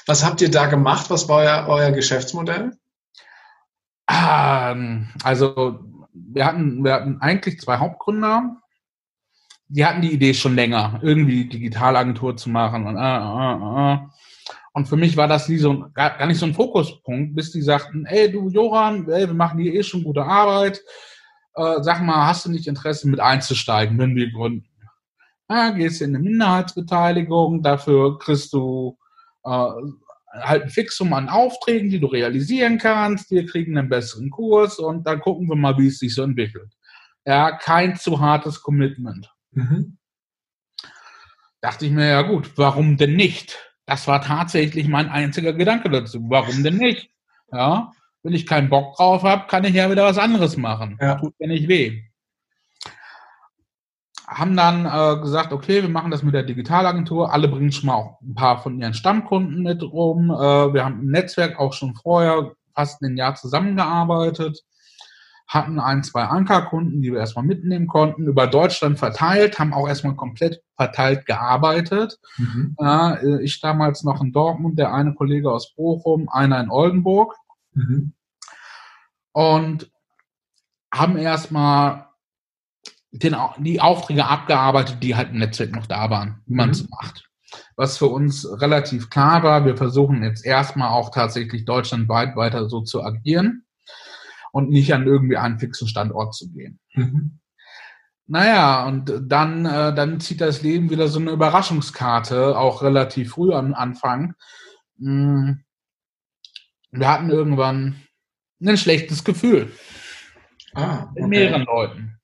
Was 0.07 0.25
habt 0.25 0.41
ihr 0.41 0.51
da 0.51 0.67
gemacht? 0.67 1.11
Was 1.11 1.29
war 1.29 1.39
euer, 1.39 1.67
euer 1.69 1.93
Geschäftsmodell? 1.93 2.73
Ähm, 4.11 5.09
also 5.23 5.81
wir 6.13 6.45
hatten, 6.45 6.85
wir 6.85 6.93
hatten 6.95 7.21
eigentlich 7.21 7.61
zwei 7.61 7.79
Hauptgründer 7.79 8.59
die 9.69 9.85
hatten 9.85 10.01
die 10.01 10.13
Idee 10.13 10.35
schon 10.35 10.55
länger, 10.55 10.99
irgendwie 11.03 11.45
Digitalagentur 11.45 12.37
zu 12.37 12.51
machen 12.51 12.87
und, 12.87 12.97
äh, 12.97 13.01
äh, 13.01 13.95
äh. 13.95 13.99
und 14.73 14.89
für 14.89 14.97
mich 14.97 15.17
war 15.17 15.29
das 15.29 15.49
nie 15.49 15.59
so 15.59 15.91
gar, 15.93 16.17
gar 16.17 16.27
nicht 16.27 16.39
so 16.39 16.47
ein 16.47 16.55
Fokuspunkt, 16.55 17.37
bis 17.37 17.53
die 17.53 17.61
sagten, 17.61 18.07
ey 18.07 18.33
du 18.33 18.49
Joran, 18.49 19.09
ey, 19.11 19.27
wir 19.27 19.35
machen 19.35 19.61
hier 19.61 19.75
eh 19.75 19.83
schon 19.83 20.05
gute 20.05 20.25
Arbeit, 20.25 20.81
äh, 21.55 21.83
sag 21.83 22.01
mal, 22.01 22.27
hast 22.27 22.47
du 22.47 22.51
nicht 22.51 22.67
Interesse 22.67 23.09
mit 23.09 23.21
einzusteigen, 23.21 23.99
wenn 23.99 24.17
wir 24.17 24.33
gründen? 24.33 24.68
Ja, 25.51 25.71
gehst 25.71 26.03
in 26.03 26.15
eine 26.15 26.23
Minderheitsbeteiligung, 26.23 27.63
dafür 27.63 28.19
kriegst 28.19 28.53
du 28.53 28.99
äh, 29.45 29.71
halt 30.33 30.65
ein 30.65 30.69
Fixum 30.69 31.13
an 31.15 31.29
Aufträgen, 31.29 31.89
die 31.89 32.01
du 32.01 32.07
realisieren 32.07 32.79
kannst. 32.79 33.31
Wir 33.31 33.47
kriegen 33.47 33.79
einen 33.79 33.89
besseren 33.89 34.31
Kurs 34.31 34.79
und 34.79 35.07
dann 35.07 35.21
gucken 35.21 35.49
wir 35.49 35.57
mal, 35.57 35.79
wie 35.79 35.87
es 35.87 35.99
sich 35.99 36.15
so 36.15 36.23
entwickelt. 36.23 36.73
Ja, 37.25 37.57
kein 37.57 37.97
zu 37.97 38.21
hartes 38.21 38.63
Commitment. 38.63 39.33
Mhm. 39.53 39.99
Dachte 41.61 41.87
ich 41.87 41.93
mir, 41.93 42.09
ja 42.09 42.23
gut, 42.23 42.53
warum 42.57 42.97
denn 42.97 43.17
nicht? 43.17 43.59
Das 43.87 44.07
war 44.07 44.21
tatsächlich 44.21 44.87
mein 44.87 45.09
einziger 45.09 45.53
Gedanke 45.53 45.89
dazu. 45.91 46.21
Warum 46.29 46.63
denn 46.63 46.77
nicht? 46.77 47.11
Ja, 47.51 47.93
wenn 48.23 48.35
ich 48.35 48.47
keinen 48.47 48.69
Bock 48.69 48.97
drauf 48.97 49.23
habe, 49.23 49.47
kann 49.47 49.65
ich 49.65 49.75
ja 49.75 49.91
wieder 49.91 50.05
was 50.05 50.19
anderes 50.19 50.57
machen. 50.57 50.99
Ja. 51.01 51.15
Tut 51.15 51.39
mir 51.41 51.49
nicht 51.49 51.69
weh. 51.69 52.08
Haben 54.29 54.57
dann 54.57 54.85
äh, 54.85 55.21
gesagt, 55.21 55.53
okay, 55.53 55.83
wir 55.83 55.89
machen 55.89 56.11
das 56.11 56.23
mit 56.23 56.35
der 56.35 56.43
Digitalagentur. 56.43 57.33
Alle 57.33 57.49
bringen 57.49 57.73
schon 57.73 57.87
mal 57.87 57.95
auch 57.95 58.21
ein 58.21 58.35
paar 58.35 58.63
von 58.63 58.79
ihren 58.79 58.95
Stammkunden 58.95 59.63
mit 59.63 59.83
rum. 59.83 60.31
Äh, 60.31 60.75
wir 60.75 60.85
haben 60.85 61.01
im 61.01 61.11
Netzwerk 61.11 61.59
auch 61.59 61.73
schon 61.73 61.95
vorher 61.95 62.53
fast 62.75 63.03
ein 63.03 63.17
Jahr 63.17 63.35
zusammengearbeitet 63.35 64.63
hatten 65.49 65.81
ein, 65.81 66.05
zwei 66.05 66.25
Ankerkunden, 66.25 67.01
die 67.01 67.11
wir 67.11 67.21
erstmal 67.21 67.45
mitnehmen 67.45 67.87
konnten, 67.87 68.27
über 68.27 68.47
Deutschland 68.47 68.99
verteilt, 68.99 69.59
haben 69.59 69.73
auch 69.73 69.89
erstmal 69.89 70.15
komplett 70.15 70.63
verteilt 70.77 71.25
gearbeitet. 71.25 72.19
Mhm. 72.37 72.77
Äh, 72.79 73.43
ich 73.43 73.59
damals 73.61 74.05
noch 74.05 74.21
in 74.21 74.33
Dortmund, 74.33 74.79
der 74.79 74.93
eine 74.93 75.15
Kollege 75.15 75.51
aus 75.51 75.75
Bochum, 75.75 76.29
einer 76.29 76.61
in 76.61 76.71
Oldenburg. 76.71 77.35
Mhm. 77.73 78.13
Und 79.33 79.91
haben 80.93 81.17
erstmal 81.17 82.08
den, 83.11 83.37
die 83.59 83.81
Aufträge 83.81 84.27
abgearbeitet, 84.27 85.03
die 85.03 85.17
halt 85.17 85.31
im 85.31 85.39
Netzwerk 85.39 85.73
noch 85.73 85.87
da 85.87 86.11
waren, 86.11 86.43
wie 86.47 86.55
man 86.55 86.71
es 86.71 86.83
mhm. 86.83 86.91
macht. 86.91 87.29
Was 87.77 87.97
für 87.97 88.07
uns 88.07 88.47
relativ 88.61 89.09
klar 89.09 89.43
war, 89.43 89.65
wir 89.65 89.77
versuchen 89.77 90.23
jetzt 90.23 90.45
erstmal 90.45 90.91
auch 90.91 91.11
tatsächlich 91.11 91.65
deutschlandweit 91.65 92.37
weiter 92.37 92.69
so 92.69 92.83
zu 92.83 93.03
agieren 93.03 93.65
und 94.53 94.69
nicht 94.69 94.93
an 94.93 95.07
irgendwie 95.07 95.37
einen 95.37 95.59
fixen 95.59 95.89
Standort 95.89 96.35
zu 96.35 96.51
gehen. 96.51 96.79
Mhm. 96.95 97.39
Naja, 98.27 98.87
und 98.87 99.11
dann, 99.23 99.65
äh, 99.65 99.95
dann 99.95 100.21
zieht 100.21 100.43
das 100.43 100.61
Leben 100.61 100.91
wieder 100.91 101.09
so 101.09 101.19
eine 101.19 101.31
Überraschungskarte, 101.31 102.59
auch 102.59 102.83
relativ 102.83 103.31
früh 103.31 103.55
am 103.55 103.73
Anfang. 103.73 104.35
Mhm. 104.99 105.65
Wir 106.91 107.09
hatten 107.09 107.31
irgendwann 107.31 108.03
ein 108.61 108.77
schlechtes 108.77 109.25
Gefühl. 109.25 109.73
Ah, 110.75 111.05
okay. 111.11 111.23
In 111.23 111.29
mehreren 111.29 111.65
Leuten. 111.65 112.18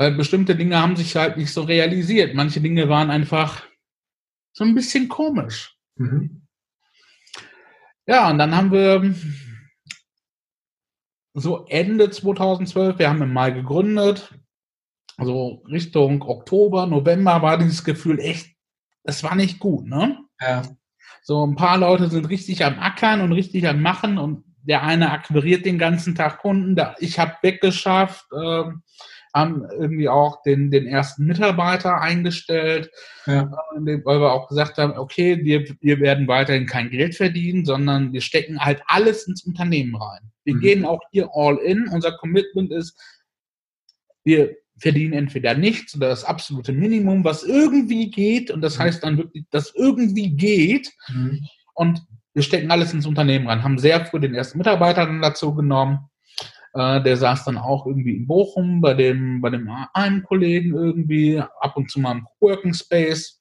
Weil 0.00 0.12
bestimmte 0.12 0.56
Dinge 0.56 0.80
haben 0.80 0.96
sich 0.96 1.14
halt 1.14 1.36
nicht 1.36 1.52
so 1.52 1.60
realisiert. 1.60 2.34
Manche 2.34 2.62
Dinge 2.62 2.88
waren 2.88 3.10
einfach 3.10 3.66
so 4.50 4.64
ein 4.64 4.74
bisschen 4.74 5.10
komisch. 5.10 5.76
Mhm. 5.96 6.46
Ja, 8.06 8.30
und 8.30 8.38
dann 8.38 8.56
haben 8.56 8.72
wir 8.72 9.14
so 11.34 11.66
Ende 11.66 12.08
2012, 12.08 12.98
wir 12.98 13.10
haben 13.10 13.20
im 13.20 13.34
Mai 13.34 13.50
gegründet, 13.50 14.32
so 15.18 15.62
Richtung 15.68 16.22
Oktober, 16.22 16.86
November 16.86 17.42
war 17.42 17.58
dieses 17.58 17.84
Gefühl 17.84 18.20
echt, 18.20 18.56
es 19.02 19.22
war 19.22 19.34
nicht 19.34 19.58
gut, 19.58 19.84
ne? 19.84 20.18
Ja. 20.40 20.62
So 21.20 21.46
ein 21.46 21.56
paar 21.56 21.76
Leute 21.76 22.08
sind 22.08 22.30
richtig 22.30 22.64
am 22.64 22.78
Ackern 22.78 23.20
und 23.20 23.32
richtig 23.32 23.68
am 23.68 23.82
Machen 23.82 24.16
und 24.16 24.44
der 24.62 24.82
eine 24.82 25.10
akquiriert 25.10 25.66
den 25.66 25.78
ganzen 25.78 26.14
Tag 26.14 26.38
Kunden, 26.38 26.74
ich 27.00 27.18
habe 27.18 27.36
weggeschafft, 27.42 28.24
äh, 28.32 28.64
haben 29.32 29.64
irgendwie 29.70 30.08
auch 30.08 30.42
den, 30.42 30.70
den 30.70 30.86
ersten 30.86 31.24
Mitarbeiter 31.24 32.00
eingestellt, 32.00 32.90
ja. 33.26 33.42
Äh, 33.42 34.04
weil 34.04 34.20
wir 34.20 34.32
auch 34.32 34.48
gesagt 34.48 34.78
haben, 34.78 34.98
okay, 34.98 35.44
wir, 35.44 35.64
wir 35.80 36.00
werden 36.00 36.26
weiterhin 36.26 36.66
kein 36.66 36.90
Geld 36.90 37.14
verdienen, 37.14 37.64
sondern 37.64 38.12
wir 38.12 38.20
stecken 38.20 38.60
halt 38.60 38.82
alles 38.86 39.26
ins 39.28 39.44
Unternehmen 39.44 39.94
rein. 39.94 40.30
Wir 40.44 40.54
mhm. 40.54 40.60
gehen 40.60 40.84
auch 40.84 41.00
hier 41.12 41.30
all 41.32 41.56
in. 41.58 41.88
Unser 41.88 42.12
Commitment 42.18 42.72
ist, 42.72 42.98
wir 44.24 44.56
verdienen 44.78 45.12
entweder 45.12 45.54
nichts 45.54 45.94
oder 45.94 46.08
das 46.08 46.24
absolute 46.24 46.72
Minimum, 46.72 47.22
was 47.22 47.44
irgendwie 47.44 48.10
geht. 48.10 48.50
Und 48.50 48.62
das 48.62 48.78
mhm. 48.78 48.82
heißt 48.82 49.04
dann 49.04 49.18
wirklich, 49.18 49.44
dass 49.50 49.74
irgendwie 49.74 50.30
geht. 50.30 50.90
Mhm. 51.08 51.46
Und 51.74 52.02
wir 52.34 52.42
stecken 52.42 52.70
alles 52.70 52.92
ins 52.92 53.06
Unternehmen 53.06 53.48
rein, 53.48 53.62
haben 53.62 53.78
sehr 53.78 54.04
früh 54.06 54.20
den 54.20 54.34
ersten 54.34 54.58
Mitarbeiter 54.58 55.06
dann 55.06 55.22
dazu 55.22 55.54
genommen. 55.54 56.09
Äh, 56.72 57.02
der 57.02 57.16
saß 57.16 57.44
dann 57.44 57.58
auch 57.58 57.86
irgendwie 57.86 58.16
in 58.16 58.26
Bochum 58.26 58.80
bei 58.80 58.94
dem, 58.94 59.40
bei 59.40 59.50
dem 59.50 59.70
einen 59.92 60.22
Kollegen 60.22 60.74
irgendwie, 60.74 61.40
ab 61.60 61.76
und 61.76 61.90
zu 61.90 62.00
mal 62.00 62.12
im 62.12 62.26
Working 62.40 62.74
Space. 62.74 63.40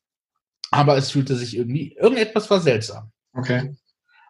Aber 0.72 0.98
es 0.98 1.12
fühlte 1.12 1.36
sich 1.36 1.58
irgendwie, 1.58 1.96
irgendetwas 2.00 2.50
war 2.50 2.60
seltsam. 2.60 3.12
Okay. 3.34 3.76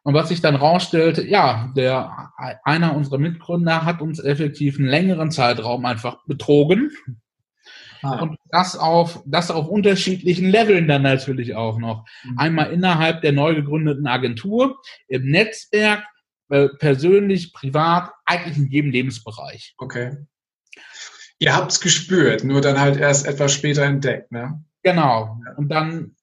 Und 0.03 0.13
was 0.13 0.29
sich 0.29 0.41
dann 0.41 0.55
rausstellte, 0.55 1.27
ja, 1.27 1.71
der, 1.75 2.31
einer 2.63 2.95
unserer 2.95 3.17
Mitgründer 3.17 3.85
hat 3.85 4.01
uns 4.01 4.19
effektiv 4.19 4.79
einen 4.79 4.87
längeren 4.87 5.31
Zeitraum 5.31 5.85
einfach 5.85 6.25
betrogen. 6.25 6.91
Ah. 8.01 8.21
Und 8.21 8.37
das 8.49 8.77
auf, 8.77 9.21
das 9.25 9.51
auf 9.51 9.67
unterschiedlichen 9.67 10.49
Leveln 10.49 10.87
dann 10.87 11.01
natürlich 11.01 11.55
auch 11.55 11.77
noch. 11.79 12.05
Mhm. 12.23 12.37
Einmal 12.37 12.71
innerhalb 12.71 13.21
der 13.21 13.33
neu 13.33 13.55
gegründeten 13.55 14.07
Agentur, 14.07 14.77
im 15.09 15.29
Netzwerk, 15.29 16.03
äh, 16.49 16.69
persönlich, 16.69 17.53
privat, 17.53 18.11
eigentlich 18.25 18.57
in 18.57 18.67
jedem 18.67 18.91
Lebensbereich. 18.91 19.75
Okay. 19.77 20.17
Ihr 21.39 21.55
habt 21.55 21.71
es 21.71 21.79
gespürt, 21.79 22.43
nur 22.43 22.61
dann 22.61 22.79
halt 22.79 22.97
erst 22.97 23.25
etwas 23.25 23.53
später 23.53 23.83
entdeckt, 23.83 24.31
ne? 24.31 24.63
Genau. 24.83 25.39
Und 25.57 25.69
dann, 25.69 26.15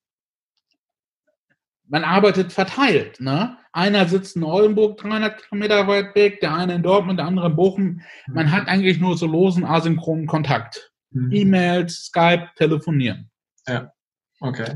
man 1.87 2.05
arbeitet 2.05 2.53
verteilt, 2.53 3.21
ne? 3.21 3.57
Einer 3.73 4.07
sitzt 4.07 4.37
in 4.37 4.43
Oldenburg 4.43 4.99
300 4.99 5.43
Kilometer 5.43 5.87
weit 5.87 6.15
weg, 6.15 6.41
der 6.41 6.55
eine 6.55 6.75
in 6.75 6.83
Dortmund, 6.83 7.19
der 7.19 7.27
andere 7.27 7.49
in 7.49 7.57
Bochum. 7.57 8.01
Man 8.27 8.47
mhm. 8.47 8.53
hat 8.53 8.69
eigentlich 8.69 8.99
nur 8.99 9.17
so 9.17 9.27
losen 9.27 9.65
asynchronen 9.65 10.27
Kontakt. 10.27 10.93
Mhm. 11.11 11.33
E-Mails, 11.33 12.07
Skype, 12.07 12.51
telefonieren. 12.57 13.31
Ja, 13.67 13.93
okay. 14.41 14.73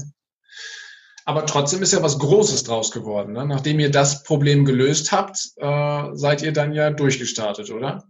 Aber 1.31 1.47
trotzdem 1.47 1.81
ist 1.81 1.93
ja 1.93 2.03
was 2.03 2.19
Großes 2.19 2.65
draus 2.65 2.91
geworden. 2.91 3.35
Ne? 3.35 3.47
Nachdem 3.47 3.79
ihr 3.79 3.93
das 3.93 4.25
Problem 4.25 4.65
gelöst 4.65 5.13
habt, 5.13 5.53
äh, 5.59 6.09
seid 6.15 6.43
ihr 6.43 6.53
dann 6.53 6.73
ja 6.73 6.91
durchgestartet, 6.91 7.71
oder? 7.71 8.03